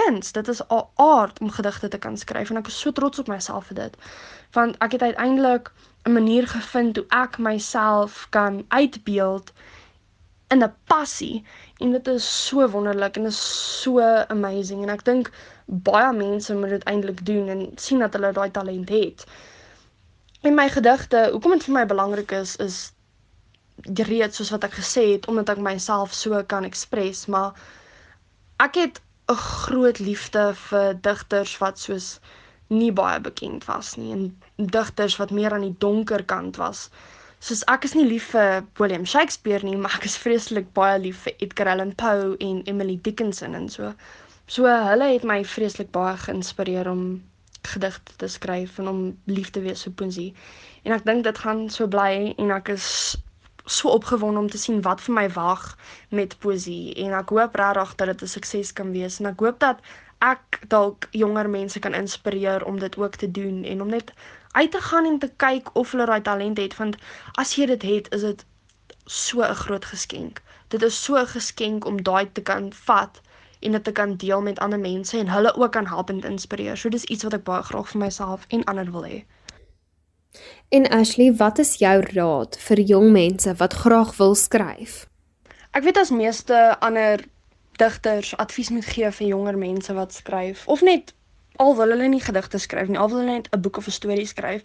kuns 0.00 0.32
dit 0.32 0.48
is 0.48 0.60
'n 0.68 0.84
aard 0.94 1.40
om 1.40 1.50
gedigte 1.50 1.88
te 1.88 1.98
kan 1.98 2.16
skryf 2.16 2.50
en 2.50 2.56
ek 2.56 2.66
is 2.66 2.80
so 2.80 2.92
trots 2.92 3.18
op 3.18 3.28
myself 3.28 3.66
vir 3.66 3.76
dit 3.82 3.96
want 4.52 4.76
ek 4.78 4.92
het 4.92 5.02
uiteindelik 5.02 5.72
'n 6.04 6.12
manier 6.12 6.48
gevind 6.48 6.96
hoe 6.96 7.06
ek 7.08 7.38
myself 7.38 8.26
kan 8.30 8.64
uitbeeld 8.68 9.52
in 10.48 10.62
'n 10.62 10.74
passie. 10.84 11.44
En 11.78 11.90
dit 11.90 12.06
is 12.06 12.46
so 12.46 12.68
wonderlik 12.68 13.16
en 13.16 13.26
is 13.26 13.80
so 13.80 14.00
amazing. 14.28 14.82
En 14.82 14.88
ek 14.88 15.04
dink 15.04 15.30
baie 15.66 16.12
mense 16.12 16.54
moet 16.54 16.68
dit 16.68 16.84
eintlik 16.84 17.26
doen 17.26 17.48
en 17.48 17.70
sien 17.76 17.98
dat 17.98 18.12
hulle 18.12 18.32
daai 18.32 18.50
talent 18.50 18.88
het. 18.88 19.24
En 20.40 20.54
my 20.54 20.68
gedigte, 20.68 21.28
hoekom 21.32 21.50
dit 21.50 21.64
vir 21.64 21.74
my 21.74 21.86
belangrik 21.86 22.30
is 22.30 22.56
is 22.56 22.92
reeds 23.84 24.36
soos 24.36 24.50
wat 24.50 24.64
ek 24.64 24.74
gesê 24.80 25.12
het 25.12 25.26
omdat 25.26 25.48
ek 25.48 25.58
myself 25.58 26.12
so 26.14 26.42
kan 26.46 26.64
ekspres, 26.64 27.26
maar 27.26 27.52
ek 28.56 28.74
het 28.74 29.00
'n 29.28 29.34
groot 29.34 29.98
liefde 29.98 30.54
vir 30.54 31.00
digters 31.00 31.58
wat 31.58 31.78
soos 31.78 32.20
nie 32.66 32.92
baie 32.92 33.20
bekend 33.20 33.64
was 33.64 33.94
nie 33.96 34.12
en 34.12 34.24
digters 34.56 35.16
wat 35.16 35.30
meer 35.30 35.52
aan 35.52 35.64
die 35.66 35.76
donker 35.78 36.24
kant 36.24 36.56
was 36.56 36.90
soos 37.44 37.60
ek 37.68 37.84
is 37.84 37.92
nie 37.92 38.06
lief 38.08 38.30
vir 38.32 38.62
William 38.80 39.04
Shakespeare 39.04 39.66
nie, 39.66 39.76
maar 39.76 39.98
ek 39.98 40.06
is 40.08 40.16
vreeslik 40.16 40.70
baie 40.76 40.96
lief 41.02 41.26
vir 41.26 41.34
Edgar 41.44 41.68
Allan 41.74 41.92
Poe 42.00 42.36
en 42.40 42.62
Emily 42.70 42.96
Dickinson 43.04 43.56
en 43.58 43.68
so. 43.68 43.90
So 44.48 44.68
hulle 44.68 45.10
het 45.10 45.26
my 45.28 45.42
vreeslik 45.44 45.90
baie 45.92 46.16
geïnspireer 46.22 46.88
om 46.88 47.04
gedigte 47.68 48.16
te 48.20 48.28
skryf 48.32 48.78
en 48.80 48.88
om 48.88 49.02
lief 49.28 49.50
te 49.52 49.60
wees 49.64 49.84
vir 49.84 49.96
poesie. 50.00 50.30
En 50.84 50.96
ek 50.96 51.04
dink 51.04 51.24
dit 51.28 51.40
gaan 51.44 51.66
so 51.72 51.88
bly 51.88 52.32
en 52.32 52.52
ek 52.56 52.72
is 52.76 52.88
so 53.66 53.92
opgewonde 53.92 54.40
om 54.40 54.48
te 54.52 54.60
sien 54.60 54.80
wat 54.84 55.04
vir 55.04 55.16
my 55.16 55.26
wag 55.36 55.66
met 56.16 56.36
poesie 56.40 56.94
en 57.04 57.12
ek 57.16 57.32
hoop 57.32 57.56
regtig 57.60 57.94
dat 58.00 58.12
dit 58.12 58.24
'n 58.24 58.34
sukses 58.36 58.72
kan 58.72 58.92
wees 58.96 59.20
en 59.20 59.28
ek 59.32 59.44
hoop 59.44 59.60
dat 59.60 59.84
ek 60.20 60.60
dalk 60.68 61.08
jonger 61.12 61.48
mense 61.48 61.80
kan 61.80 61.94
inspireer 61.94 62.64
om 62.64 62.78
dit 62.78 62.96
ook 62.96 63.16
te 63.16 63.30
doen 63.30 63.64
en 63.64 63.82
om 63.82 63.88
net 63.88 64.12
uit 64.54 64.70
te 64.70 64.80
gaan 64.80 65.06
en 65.10 65.18
te 65.18 65.30
kyk 65.42 65.70
of 65.72 65.90
hulle 65.90 66.06
daai 66.06 66.22
talent 66.22 66.58
het 66.62 66.76
want 66.80 66.96
as 67.42 67.54
jy 67.58 67.66
dit 67.72 67.86
het 67.90 68.10
is 68.14 68.26
dit 68.26 68.44
so 69.04 69.42
'n 69.42 69.54
groot 69.54 69.84
geskenk. 69.84 70.42
Dit 70.68 70.82
is 70.82 71.04
so 71.04 71.16
'n 71.16 71.26
geskenk 71.26 71.84
om 71.84 72.02
daai 72.02 72.32
te 72.32 72.42
kan 72.42 72.72
vat 72.72 73.20
en 73.60 73.72
dit 73.72 73.84
te 73.84 73.92
kan 73.92 74.16
deel 74.16 74.42
met 74.42 74.58
ander 74.58 74.78
mense 74.78 75.18
en 75.18 75.28
hulle 75.28 75.54
ook 75.56 75.72
kan 75.72 75.86
help 75.86 76.10
en 76.10 76.20
inspireer. 76.20 76.76
So 76.76 76.88
dis 76.88 77.04
iets 77.04 77.22
wat 77.22 77.34
ek 77.34 77.44
baie 77.44 77.62
graag 77.62 77.88
vir 77.88 78.00
myself 78.00 78.44
en 78.48 78.64
ander 78.64 78.90
wil 78.92 79.04
hê. 79.04 79.24
En 80.68 80.88
Ashley, 80.90 81.34
wat 81.34 81.58
is 81.58 81.76
jou 81.78 82.00
raad 82.00 82.58
vir 82.58 82.80
jong 82.80 83.12
mense 83.12 83.54
wat 83.54 83.72
graag 83.72 84.16
wil 84.16 84.34
skryf? 84.34 85.06
Ek 85.70 85.82
weet 85.82 85.96
as 85.96 86.10
meeste 86.10 86.80
ander 86.80 87.24
digters 87.76 88.36
advies 88.36 88.70
moet 88.70 88.84
gee 88.84 89.10
vir 89.10 89.26
jonger 89.26 89.58
mense 89.58 89.94
wat 89.94 90.14
skryf 90.14 90.66
of 90.66 90.82
net 90.82 91.14
al 91.56 91.76
wil 91.76 91.94
hulle 91.94 92.08
nie 92.08 92.20
gedigte 92.20 92.58
skryf 92.58 92.88
nie, 92.88 92.98
al 92.98 93.08
wil 93.08 93.18
hulle 93.18 93.38
net 93.38 93.48
'n 93.50 93.60
boek 93.60 93.76
of 93.76 93.86
'n 93.86 93.98
storie 94.00 94.26
skryf. 94.26 94.62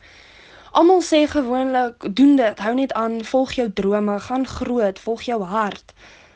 Almal 0.71 1.01
sê 1.01 1.27
gewoonlik, 1.27 2.15
doen 2.15 2.35
dit, 2.35 2.59
hou 2.59 2.73
net 2.73 2.93
aan, 2.93 3.23
volg 3.25 3.51
jou 3.51 3.73
drome, 3.73 4.19
gaan 4.19 4.45
groot, 4.47 4.99
volg 4.99 5.21
jou 5.21 5.43
hart. 5.43 5.93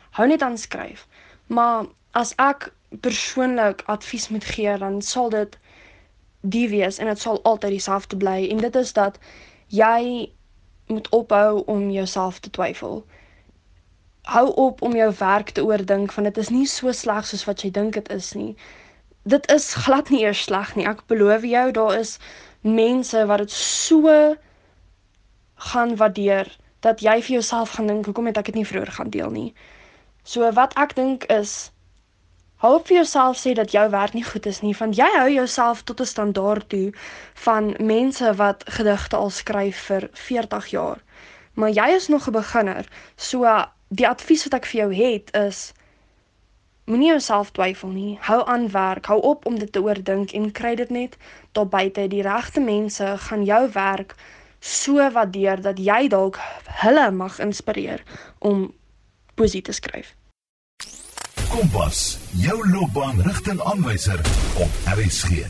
Hou 0.10 0.28
net 0.28 0.42
aan 0.42 0.58
skryf. 0.58 1.08
Maar 1.48 1.86
as 2.12 2.34
ek 2.36 2.74
persoonlik 3.00 3.84
advies 3.86 4.30
moet 4.30 4.46
gee, 4.46 4.78
dan 4.78 5.02
sal 5.02 5.30
dit 5.30 5.58
die 6.42 6.70
wees 6.70 6.98
en 6.98 7.08
dit 7.08 7.20
sal 7.20 7.44
altyd 7.44 7.72
dieselfde 7.72 8.18
bly 8.18 8.48
en 8.50 8.58
dit 8.58 8.76
is 8.76 8.94
dat 8.94 9.20
jy 9.68 10.32
moet 10.88 11.10
ophou 11.10 11.64
om 11.66 11.90
jouself 11.92 12.40
te 12.40 12.50
twyfel. 12.50 13.06
Hou 14.22 14.54
op 14.56 14.82
om 14.82 14.96
jou 14.96 15.14
werk 15.20 15.50
te 15.50 15.64
oordink 15.66 16.12
van 16.12 16.24
dit 16.24 16.38
is 16.38 16.50
nie 16.50 16.68
so 16.68 16.92
sleg 16.92 17.26
soos 17.26 17.46
wat 17.46 17.62
jy 17.62 17.72
dink 17.72 17.94
dit 17.94 18.10
is 18.10 18.34
nie. 18.34 18.56
Dit 19.24 19.52
is 19.52 19.74
glad 19.74 20.10
nie 20.10 20.24
eers 20.24 20.44
sleg 20.44 20.76
nie. 20.76 20.88
Ek 20.88 21.06
beloof 21.08 21.46
jou 21.48 21.72
daar 21.72 22.00
is 22.00 22.18
mense 22.62 23.26
wat 23.26 23.44
dit 23.44 23.52
so 23.52 24.36
gaan 25.72 25.96
waardeer 25.96 26.50
dat 26.84 27.00
jy 27.00 27.22
vir 27.22 27.36
jouself 27.38 27.76
gaan 27.78 27.88
dink 27.88 28.06
hoekom 28.06 28.28
het 28.28 28.38
ek 28.38 28.52
dit 28.52 28.60
nie 28.60 28.68
vroeër 28.68 28.92
gaan 28.98 29.14
deel 29.14 29.32
nie. 29.32 29.54
So 30.24 30.50
wat 30.58 30.76
ek 30.80 30.96
dink 30.96 31.24
is 31.32 31.72
hou 32.64 32.78
vir 32.88 32.98
jouself 32.98 33.40
sê 33.40 33.54
dat 33.60 33.72
jou 33.76 33.84
werk 33.92 34.14
nie 34.16 34.24
goed 34.28 34.46
is 34.52 34.62
nie 34.64 34.76
want 34.80 34.96
jy 35.00 35.08
hou 35.16 35.30
jouself 35.32 35.84
tot 35.84 36.02
'n 36.04 36.12
standaard 36.12 36.68
toe 36.70 36.92
van 37.46 37.76
mense 37.80 38.34
wat 38.44 38.64
gedigte 38.78 39.16
al 39.16 39.30
skryf 39.30 39.86
vir 39.88 40.10
40 40.14 40.68
jaar. 40.76 41.00
Maar 41.54 41.70
jy 41.70 41.88
is 41.96 42.08
nog 42.08 42.28
'n 42.28 42.36
beginner. 42.40 42.88
So 43.16 43.48
die 43.88 44.08
advies 44.08 44.44
wat 44.44 44.54
ek 44.60 44.66
vir 44.66 44.80
jou 44.82 44.92
het 44.96 45.36
is 45.36 45.74
moenie 46.86 47.10
jouself 47.10 47.52
twyfel 47.52 47.90
nie. 47.90 48.18
Hou 48.22 48.42
aan 48.48 48.70
werk. 48.72 49.06
Hou 49.06 49.20
op 49.22 49.46
om 49.46 49.60
dit 49.60 49.72
te 49.72 49.82
oordink 49.82 50.32
en 50.32 50.52
kry 50.52 50.76
dit 50.76 50.90
net 50.90 51.18
daar 51.52 51.68
buite. 51.68 52.08
Die 52.08 52.22
regte 52.22 52.60
mense 52.60 53.16
gaan 53.28 53.44
jou 53.44 53.70
werk 53.74 54.16
so 54.60 55.12
waardeer 55.12 55.62
dat 55.62 55.80
jy 55.80 56.08
dalk 56.08 56.40
hulle 56.84 57.12
mag 57.12 57.40
inspireer 57.44 58.04
om 58.40 58.70
poesie 59.36 59.62
te 59.62 59.76
skryf. 59.76 60.14
Kompas, 61.52 62.18
jou 62.42 62.58
loopbaanrigtingaanwyser 62.72 64.20
op 64.64 64.80
RSG. 64.96 65.44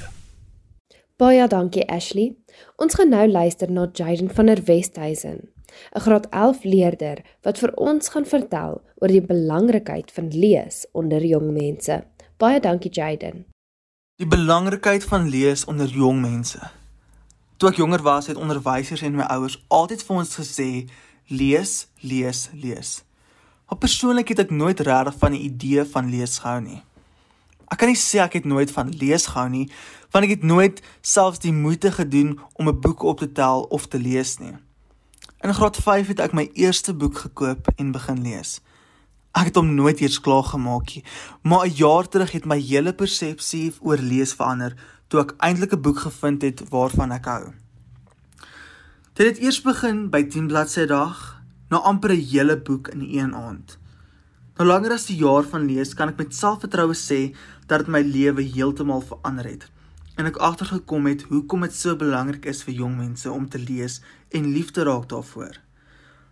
Baie 1.21 1.45
dankie 1.47 1.85
Ashley. 1.87 2.33
Ons 2.81 2.97
gaan 2.97 3.13
nou 3.13 3.27
luister 3.29 3.71
na 3.71 3.85
Jaden 3.93 4.33
van 4.33 4.49
der 4.49 4.63
Westhuizen, 4.65 5.52
'n 5.95 5.99
graad 5.99 6.27
11 6.29 6.63
leerder 6.63 7.21
wat 7.41 7.57
vir 7.57 7.73
ons 7.73 8.09
gaan 8.09 8.25
vertel 8.25 8.81
oor 8.95 9.07
die 9.07 9.21
belangrikheid 9.21 10.11
van 10.11 10.27
lees 10.27 10.85
onder 10.91 11.25
jong 11.25 11.51
mense. 11.51 12.03
Baie 12.37 12.59
dankie 12.59 12.91
Jaden. 12.91 13.45
Die 14.15 14.27
belangrikheid 14.27 15.03
van 15.03 15.29
lees 15.29 15.65
onder 15.65 15.87
jong 15.87 16.21
mense. 16.21 16.59
Toe 17.57 17.69
ek 17.69 17.77
jonger 17.77 18.01
was, 18.01 18.27
het 18.27 18.37
onderwysers 18.37 19.01
en 19.01 19.15
my 19.15 19.23
ouers 19.23 19.55
altyd 19.67 20.03
vir 20.03 20.15
ons 20.15 20.35
gesê 20.35 20.89
lees, 21.27 21.87
lees, 22.01 22.49
lees. 22.53 23.03
Maar 23.69 23.79
persoonlik 23.79 24.33
het 24.33 24.39
ek 24.43 24.51
nooit 24.51 24.79
regtig 24.79 25.15
van 25.17 25.31
die 25.31 25.45
idee 25.47 25.85
van 25.85 26.09
lees 26.09 26.37
gehou 26.43 26.59
nie. 26.61 26.81
Ek 27.71 27.79
kan 27.81 27.89
nie 27.89 27.97
sê 27.97 28.19
ek 28.21 28.35
het 28.37 28.45
nooit 28.45 28.71
van 28.71 28.91
lees 28.99 29.25
gehou 29.31 29.47
nie, 29.49 29.65
want 30.13 30.27
ek 30.27 30.35
het 30.35 30.43
nooit 30.45 30.81
selfs 31.01 31.41
die 31.41 31.55
moeite 31.55 31.89
gedoen 31.95 32.35
om 32.53 32.69
'n 32.69 32.79
boek 32.81 33.01
op 33.03 33.19
te 33.19 33.31
tel 33.31 33.63
of 33.69 33.87
te 33.87 33.97
lees 33.97 34.37
nie. 34.37 34.53
In 35.43 35.53
graad 35.53 35.75
5 35.75 36.07
het 36.07 36.21
ek 36.23 36.31
my 36.31 36.45
eerste 36.55 36.93
boek 36.95 37.17
gekoop 37.19 37.65
en 37.75 37.89
begin 37.91 38.21
lees. 38.23 38.61
Ek 39.35 39.49
het 39.49 39.57
hom 39.59 39.73
nooit 39.75 39.99
eers 39.99 40.21
klaar 40.23 40.45
gemaak 40.47 40.93
nie, 40.95 41.03
maar 41.43 41.65
'n 41.67 41.75
jaar 41.75 42.07
terug 42.07 42.31
het 42.31 42.45
my 42.45 42.55
hele 42.59 42.93
persepsie 42.93 43.73
oor 43.81 43.99
lees 43.99 44.31
verander 44.39 44.71
toe 45.09 45.19
ek 45.19 45.35
eintlik 45.43 45.73
'n 45.73 45.81
boek 45.81 45.99
gevind 45.99 46.41
het 46.47 46.63
waarvan 46.69 47.11
ek 47.11 47.25
hou. 47.25 47.51
Dit 49.13 49.27
het 49.27 49.37
eers 49.43 49.61
begin 49.61 50.09
by 50.09 50.23
10 50.23 50.47
bladsye 50.47 50.87
dag 50.87 51.43
na 51.69 51.77
amper 51.77 52.11
'n 52.11 52.23
hele 52.31 52.57
boek 52.57 52.87
in 52.87 53.01
een 53.01 53.35
aand. 53.35 53.77
Nou 54.57 54.67
langer 54.67 54.91
as 54.91 55.05
die 55.05 55.17
jaar 55.17 55.43
van 55.43 55.65
lees 55.65 55.93
kan 55.93 56.07
ek 56.09 56.17
met 56.17 56.35
selfvertroue 56.35 56.95
sê 56.95 57.35
dat 57.67 57.79
dit 57.79 57.87
my 57.87 58.01
lewe 58.01 58.41
heeltemal 58.41 59.01
verander 59.01 59.45
het 59.45 59.72
en 60.15 60.29
ek 60.29 60.39
agtergekom 60.47 61.07
het 61.09 61.25
hoekom 61.29 61.65
dit 61.65 61.75
so 61.75 61.97
belangrik 61.97 62.45
is 62.49 62.61
vir 62.65 62.75
jong 62.83 62.97
mense 62.99 63.29
om 63.31 63.47
te 63.49 63.61
lees 63.61 63.99
en 64.29 64.51
lief 64.53 64.71
te 64.71 64.85
raak 64.85 65.07
daarvoor. 65.09 65.57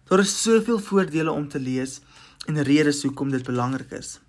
Daar 0.09 0.23
is 0.25 0.33
soveel 0.41 0.79
voordele 0.79 1.31
om 1.31 1.47
te 1.49 1.59
lees 1.59 1.99
en 2.47 2.61
redes 2.67 3.01
hoekom 3.03 3.31
dit 3.31 3.43
belangrik 3.47 3.93
is. 3.97 4.19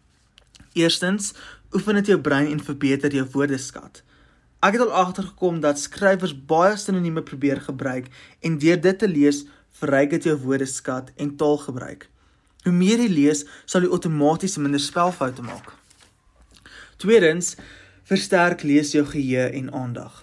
Eerstens, 0.72 1.32
oefen 1.72 1.98
dit 2.00 2.12
jou 2.12 2.18
brein 2.20 2.48
en 2.52 2.64
verbeter 2.64 3.12
jou 3.12 3.26
woordeskat. 3.34 4.02
Ek 4.62 4.76
het 4.76 4.84
al 4.84 4.94
agtergekom 4.94 5.60
dat 5.60 5.80
skrywers 5.80 6.34
baie 6.46 6.76
sinonieme 6.78 7.22
probeer 7.26 7.60
gebruik 7.60 8.08
en 8.40 8.58
deur 8.62 8.80
dit 8.80 8.98
te 8.98 9.08
lees 9.08 9.44
verryk 9.80 10.14
dit 10.14 10.30
jou 10.30 10.36
woordeskat 10.44 11.10
en 11.16 11.36
taalgebruik. 11.36 12.08
Hoe 12.62 12.72
meer 12.72 13.00
jy 13.02 13.10
lees, 13.10 13.44
sal 13.66 13.82
jy 13.82 13.90
outomaties 13.90 14.56
minder 14.62 14.80
spelfoute 14.80 15.42
maak. 15.42 15.72
Tweedens, 17.02 17.56
versterk 18.08 18.62
lees 18.62 18.92
jou 18.92 19.04
geheue 19.06 19.48
en 19.60 19.72
aandag. 19.72 20.14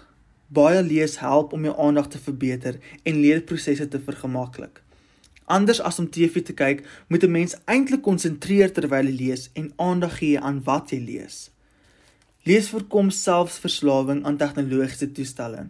Baie 0.47 0.81
lees 0.83 1.19
help 1.21 1.53
om 1.53 1.63
jou 1.63 1.75
aandag 1.77 2.07
te 2.09 2.19
verbeter 2.19 2.79
en 3.03 3.21
leerprosesse 3.21 3.87
te 3.87 3.99
vergemaklik. 3.99 4.81
Anders 5.45 5.81
as 5.81 5.99
om 5.99 6.09
TV 6.09 6.43
te 6.45 6.53
kyk, 6.53 6.83
moet 7.07 7.23
'n 7.23 7.31
mens 7.31 7.55
eintlik 7.65 8.01
konsentreer 8.01 8.71
terwyl 8.73 9.05
jy 9.05 9.15
lees 9.15 9.49
en 9.53 9.73
aandag 9.77 10.17
gee 10.17 10.39
aan 10.39 10.63
wat 10.63 10.89
jy 10.91 10.99
lees. 10.99 11.49
Lees 12.43 12.69
voorkom 12.69 13.09
selfs 13.09 13.59
verslawing 13.59 14.25
aan 14.25 14.37
tegnologiese 14.37 15.11
toestelle. 15.11 15.67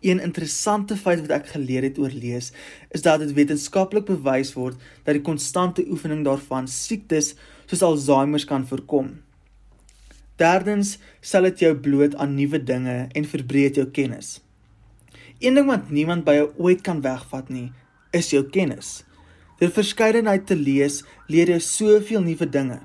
Een 0.00 0.20
interessante 0.20 0.96
feit 0.96 1.20
wat 1.20 1.30
ek 1.30 1.46
geleer 1.46 1.82
het 1.82 1.98
oor 1.98 2.12
lees, 2.14 2.52
is 2.90 3.02
dat 3.02 3.18
dit 3.20 3.32
wetenskaplik 3.32 4.04
bewys 4.04 4.52
word 4.54 4.76
dat 5.04 5.14
die 5.14 5.22
konstante 5.22 5.84
oefening 5.90 6.24
daarvan 6.24 6.68
siektes 6.68 7.34
soos 7.66 7.82
Alzheimer 7.82 8.44
kan 8.46 8.66
voorkom. 8.66 9.27
Derdens, 10.38 10.98
sal 11.20 11.48
dit 11.48 11.64
jou 11.64 11.72
bloot 11.74 12.14
aan 12.14 12.36
nuwe 12.38 12.60
dinge 12.62 13.08
en 13.10 13.24
verbreed 13.26 13.80
jou 13.80 13.88
kennis. 13.90 14.38
Een 15.42 15.58
ding 15.58 15.66
wat 15.66 15.90
niemand 15.90 16.24
by 16.26 16.36
jou 16.36 16.48
ooit 16.62 16.84
kan 16.86 17.00
wegvat 17.02 17.50
nie, 17.50 17.72
is 18.14 18.30
jou 18.30 18.44
kennis. 18.54 19.02
Deur 19.58 19.72
verskeidenheid 19.74 20.46
te 20.46 20.54
lees, 20.54 21.02
leer 21.26 21.50
jy 21.50 21.58
soveel 21.62 22.22
nuwe 22.22 22.46
dinge. 22.46 22.78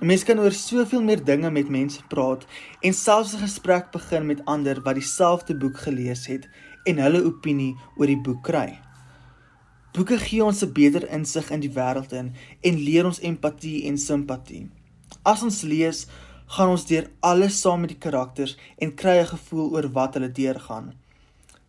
'n 0.00 0.06
Mens 0.06 0.24
kan 0.24 0.40
oor 0.40 0.52
soveel 0.52 1.02
meer 1.02 1.24
dinge 1.24 1.50
met 1.50 1.68
mense 1.68 2.00
praat 2.08 2.44
en 2.82 2.92
selfs 2.92 3.34
'n 3.34 3.44
gesprek 3.44 3.92
begin 3.92 4.26
met 4.26 4.44
ander 4.44 4.80
wat 4.84 4.94
dieselfde 4.94 5.54
boek 5.54 5.76
gelees 5.76 6.26
het 6.26 6.48
en 6.84 6.98
hulle 6.98 7.24
opinie 7.24 7.76
oor 7.96 8.06
die 8.06 8.20
boek 8.20 8.42
kry. 8.42 8.78
Boeke 9.92 10.18
gee 10.18 10.44
ons 10.44 10.62
'n 10.62 10.72
beter 10.72 11.08
insig 11.08 11.50
in 11.50 11.60
die 11.60 11.72
wêreld 11.72 12.12
in 12.12 12.34
en 12.60 12.84
leer 12.88 13.04
ons 13.04 13.20
empatie 13.20 13.86
en 13.88 13.98
simpatie. 13.98 14.68
As 15.22 15.42
ons 15.42 15.62
lees, 15.62 16.06
gaan 16.46 16.72
ons 16.74 16.86
deur 16.86 17.08
alles 17.20 17.60
saam 17.60 17.80
met 17.84 17.94
die 17.94 18.02
karakters 18.06 18.56
en 18.78 18.94
kry 18.94 19.18
'n 19.20 19.32
gevoel 19.34 19.72
oor 19.74 19.88
wat 19.98 20.14
hulle 20.14 20.32
deurgaan. 20.32 20.94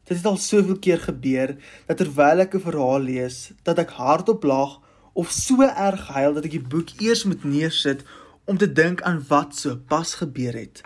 Dit 0.08 0.18
het 0.18 0.26
al 0.26 0.38
soveel 0.38 0.80
keer 0.80 1.00
gebeur 1.00 1.58
dat 1.88 1.98
terwyl 1.98 2.40
ek 2.40 2.56
'n 2.56 2.66
verhaal 2.68 3.00
lees, 3.00 3.52
dat 3.63 3.80
ek 3.80 3.98
hardop 4.00 4.44
lag 4.44 4.80
of 5.13 5.32
so 5.32 5.62
erg 5.62 6.08
huil 6.08 6.34
dat 6.34 6.46
ek 6.46 6.52
die 6.52 6.70
boek 6.74 6.90
eers 7.02 7.24
moet 7.24 7.44
neersit 7.44 8.04
om 8.46 8.58
te 8.58 8.70
dink 8.72 9.02
aan 9.02 9.26
wat 9.28 9.56
so 9.56 9.76
pas 9.76 10.13
gebeur 10.16 10.54
het. 10.54 10.82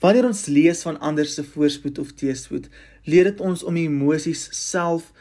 Wanneer 0.00 0.26
ons 0.26 0.46
lees 0.46 0.82
van 0.82 1.00
ander 1.00 1.26
se 1.26 1.44
voorspoed 1.44 1.98
of 1.98 2.12
teëspoed, 2.12 2.68
leer 3.04 3.24
dit 3.24 3.40
ons 3.40 3.62
om 3.62 3.76
emosies 3.76 4.48
self 4.50 5.12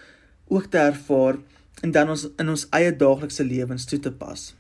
ook 0.48 0.66
te 0.66 0.78
ervaar 0.78 1.38
en 1.82 1.92
dan 1.92 2.10
ons 2.10 2.28
in 2.38 2.50
ons 2.50 2.68
eie 2.72 2.96
daaglikse 2.96 3.44
lewens 3.44 3.86
toe 3.86 4.00
te 4.00 4.12
pas. 4.12 4.54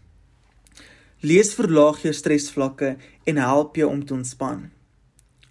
Lees 1.23 1.53
verlaag 1.55 2.01
jou 2.03 2.11
stresvlakke 2.11 2.97
en 3.31 3.37
help 3.39 3.77
jou 3.79 3.85
om 3.87 4.01
te 4.03 4.11
ontspan. 4.11 4.65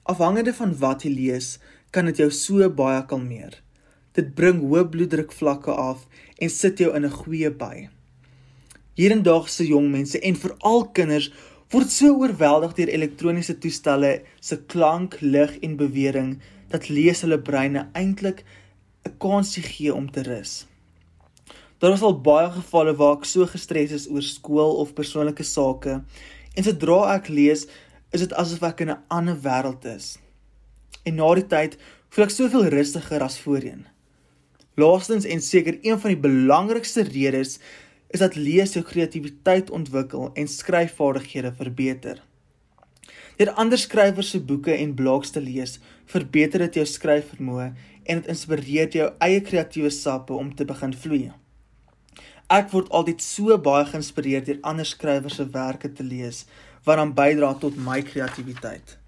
Afhangende 0.04 0.52
van 0.52 0.74
wat 0.76 1.06
jy 1.06 1.12
lees, 1.14 1.46
kan 1.96 2.10
dit 2.10 2.18
jou 2.20 2.26
so 2.28 2.66
baie 2.76 2.98
kalmeer. 3.08 3.54
Dit 4.12 4.34
bring 4.36 4.58
hoë 4.60 4.82
bloeddrukvlakke 4.92 5.72
af 5.72 6.02
en 6.36 6.52
sit 6.52 6.82
jou 6.84 6.90
in 6.92 7.06
'n 7.08 7.16
goeie 7.16 7.50
by. 7.62 7.88
Hierendaagse 9.00 9.64
jong 9.64 9.88
mense 9.90 10.20
en 10.20 10.36
veral 10.36 10.84
kinders 10.92 11.30
word 11.70 11.90
so 11.90 12.12
oorweldig 12.20 12.74
deur 12.74 12.92
elektroniese 12.92 13.56
toestelle 13.58 14.20
se 14.40 14.56
klank, 14.56 15.16
lig 15.22 15.56
en 15.62 15.76
bewering 15.76 16.40
dat 16.68 16.90
lees 16.90 17.22
hulle 17.22 17.40
breine 17.40 17.88
eintlik 17.94 18.44
'n 19.06 19.16
kansie 19.18 19.62
gee 19.62 19.94
om 19.94 20.10
te 20.10 20.20
rus. 20.22 20.66
Daar 21.82 21.90
was 21.90 22.04
al 22.06 22.20
baie 22.22 22.50
gevalle 22.54 22.94
waar 22.94 23.16
ek 23.18 23.24
so 23.26 23.46
gestres 23.50 23.90
is 23.90 24.06
oor 24.06 24.22
skool 24.22 24.76
of 24.78 24.94
persoonlike 24.94 25.42
sake 25.42 25.98
En 26.52 26.66
sodra 26.66 27.14
ek 27.14 27.30
lees, 27.32 27.64
is 28.12 28.20
dit 28.20 28.34
asof 28.36 28.64
ek 28.68 28.82
in 28.84 28.90
'n 28.92 29.02
ander 29.08 29.36
wêreld 29.46 29.84
is. 29.88 30.18
En 31.08 31.16
na 31.16 31.34
die 31.34 31.46
tyd 31.48 31.78
voel 32.10 32.24
ek 32.24 32.34
soveel 32.34 32.68
rustiger 32.68 33.22
as 33.24 33.40
voorheen. 33.40 33.86
Laastens 34.76 35.24
en 35.24 35.40
seker 35.40 35.78
een 35.82 35.98
van 36.00 36.12
die 36.12 36.24
belangrikste 36.28 37.02
redes 37.02 37.58
is 38.10 38.20
dat 38.20 38.36
lees 38.36 38.74
jou 38.74 38.84
kreatiwiteit 38.84 39.70
ontwikkel 39.70 40.30
en 40.34 40.48
skryfvaardighede 40.48 41.52
verbeter. 41.52 42.22
Deur 43.36 43.50
ander 43.50 43.78
skrywers 43.78 44.30
se 44.30 44.40
boeke 44.40 44.74
en 44.76 44.94
blogs 44.94 45.30
te 45.30 45.40
lees, 45.40 45.80
verbeter 46.04 46.58
dit 46.58 46.74
jou 46.74 46.86
skryfvermoë 46.86 47.72
en 48.04 48.20
dit 48.20 48.28
inspireer 48.28 48.88
jou 48.92 49.12
eie 49.18 49.40
kreatiewe 49.40 49.90
sappe 49.90 50.32
om 50.32 50.54
te 50.54 50.64
begin 50.64 50.92
vloei. 50.92 51.32
Ek 52.52 52.68
word 52.68 52.90
altyd 52.92 53.22
so 53.24 53.54
baie 53.64 53.84
geïnspireer 53.88 54.42
deur 54.44 54.58
ander 54.68 54.84
skrywers 54.84 55.38
se 55.40 55.46
werke 55.54 55.88
te 55.88 56.04
lees 56.04 56.42
wat 56.84 56.98
dan 57.00 57.14
bydra 57.16 57.54
tot 57.62 57.78
my 57.80 58.02
kreatiwiteit. 58.04 58.98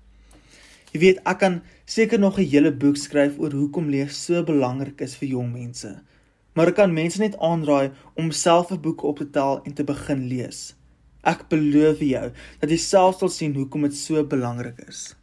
Jy 0.94 1.00
weet, 1.02 1.20
ek 1.28 1.40
kan 1.42 1.59
seker 1.85 2.22
nog 2.22 2.38
'n 2.38 2.48
hele 2.48 2.72
boek 2.72 2.96
skryf 2.96 3.37
oor 3.38 3.52
hoekom 3.52 3.90
lees 3.90 4.16
so 4.16 4.42
belangrik 4.42 5.00
is 5.00 5.16
vir 5.16 5.28
jong 5.28 5.52
mense. 5.52 5.92
Maar 6.54 6.68
ek 6.68 6.76
kan 6.76 6.94
mense 6.94 7.18
net 7.20 7.37
aanraai 7.37 7.92
om 8.16 8.30
self 8.33 8.70
'n 8.72 8.80
boek 8.80 9.02
op 9.02 9.18
te 9.18 9.30
tel 9.30 9.61
en 9.66 9.74
te 9.74 9.85
begin 9.85 10.28
lees. 10.28 10.74
Ek 11.24 11.48
beloof 11.48 11.98
jou 12.00 12.33
dat 12.61 12.70
jy 12.70 12.78
self 12.78 13.18
sal 13.18 13.28
sien 13.28 13.54
hoekom 13.54 13.83
dit 13.83 13.94
so 13.94 14.24
belangrik 14.24 14.78
is. 14.88 15.14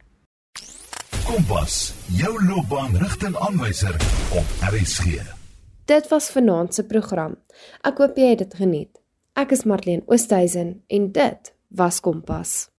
Kompas, 1.24 1.94
jou 2.06 2.34
loopbaanrigtingaanwyser 2.44 3.94
op 4.30 4.46
RSG. 4.70 5.41
Dit 5.84 6.08
was 6.08 6.30
vanaand 6.30 6.74
se 6.74 6.84
program. 6.86 7.36
Ek 7.82 7.98
hoop 7.98 8.16
jy 8.16 8.32
het 8.34 8.44
dit 8.44 8.54
geniet. 8.54 9.00
Ek 9.34 9.50
is 9.50 9.64
Marlene 9.66 10.04
Oosthuizen 10.06 10.76
en 10.86 11.08
dit 11.12 11.54
was 11.68 12.00
Kompas. 12.00 12.71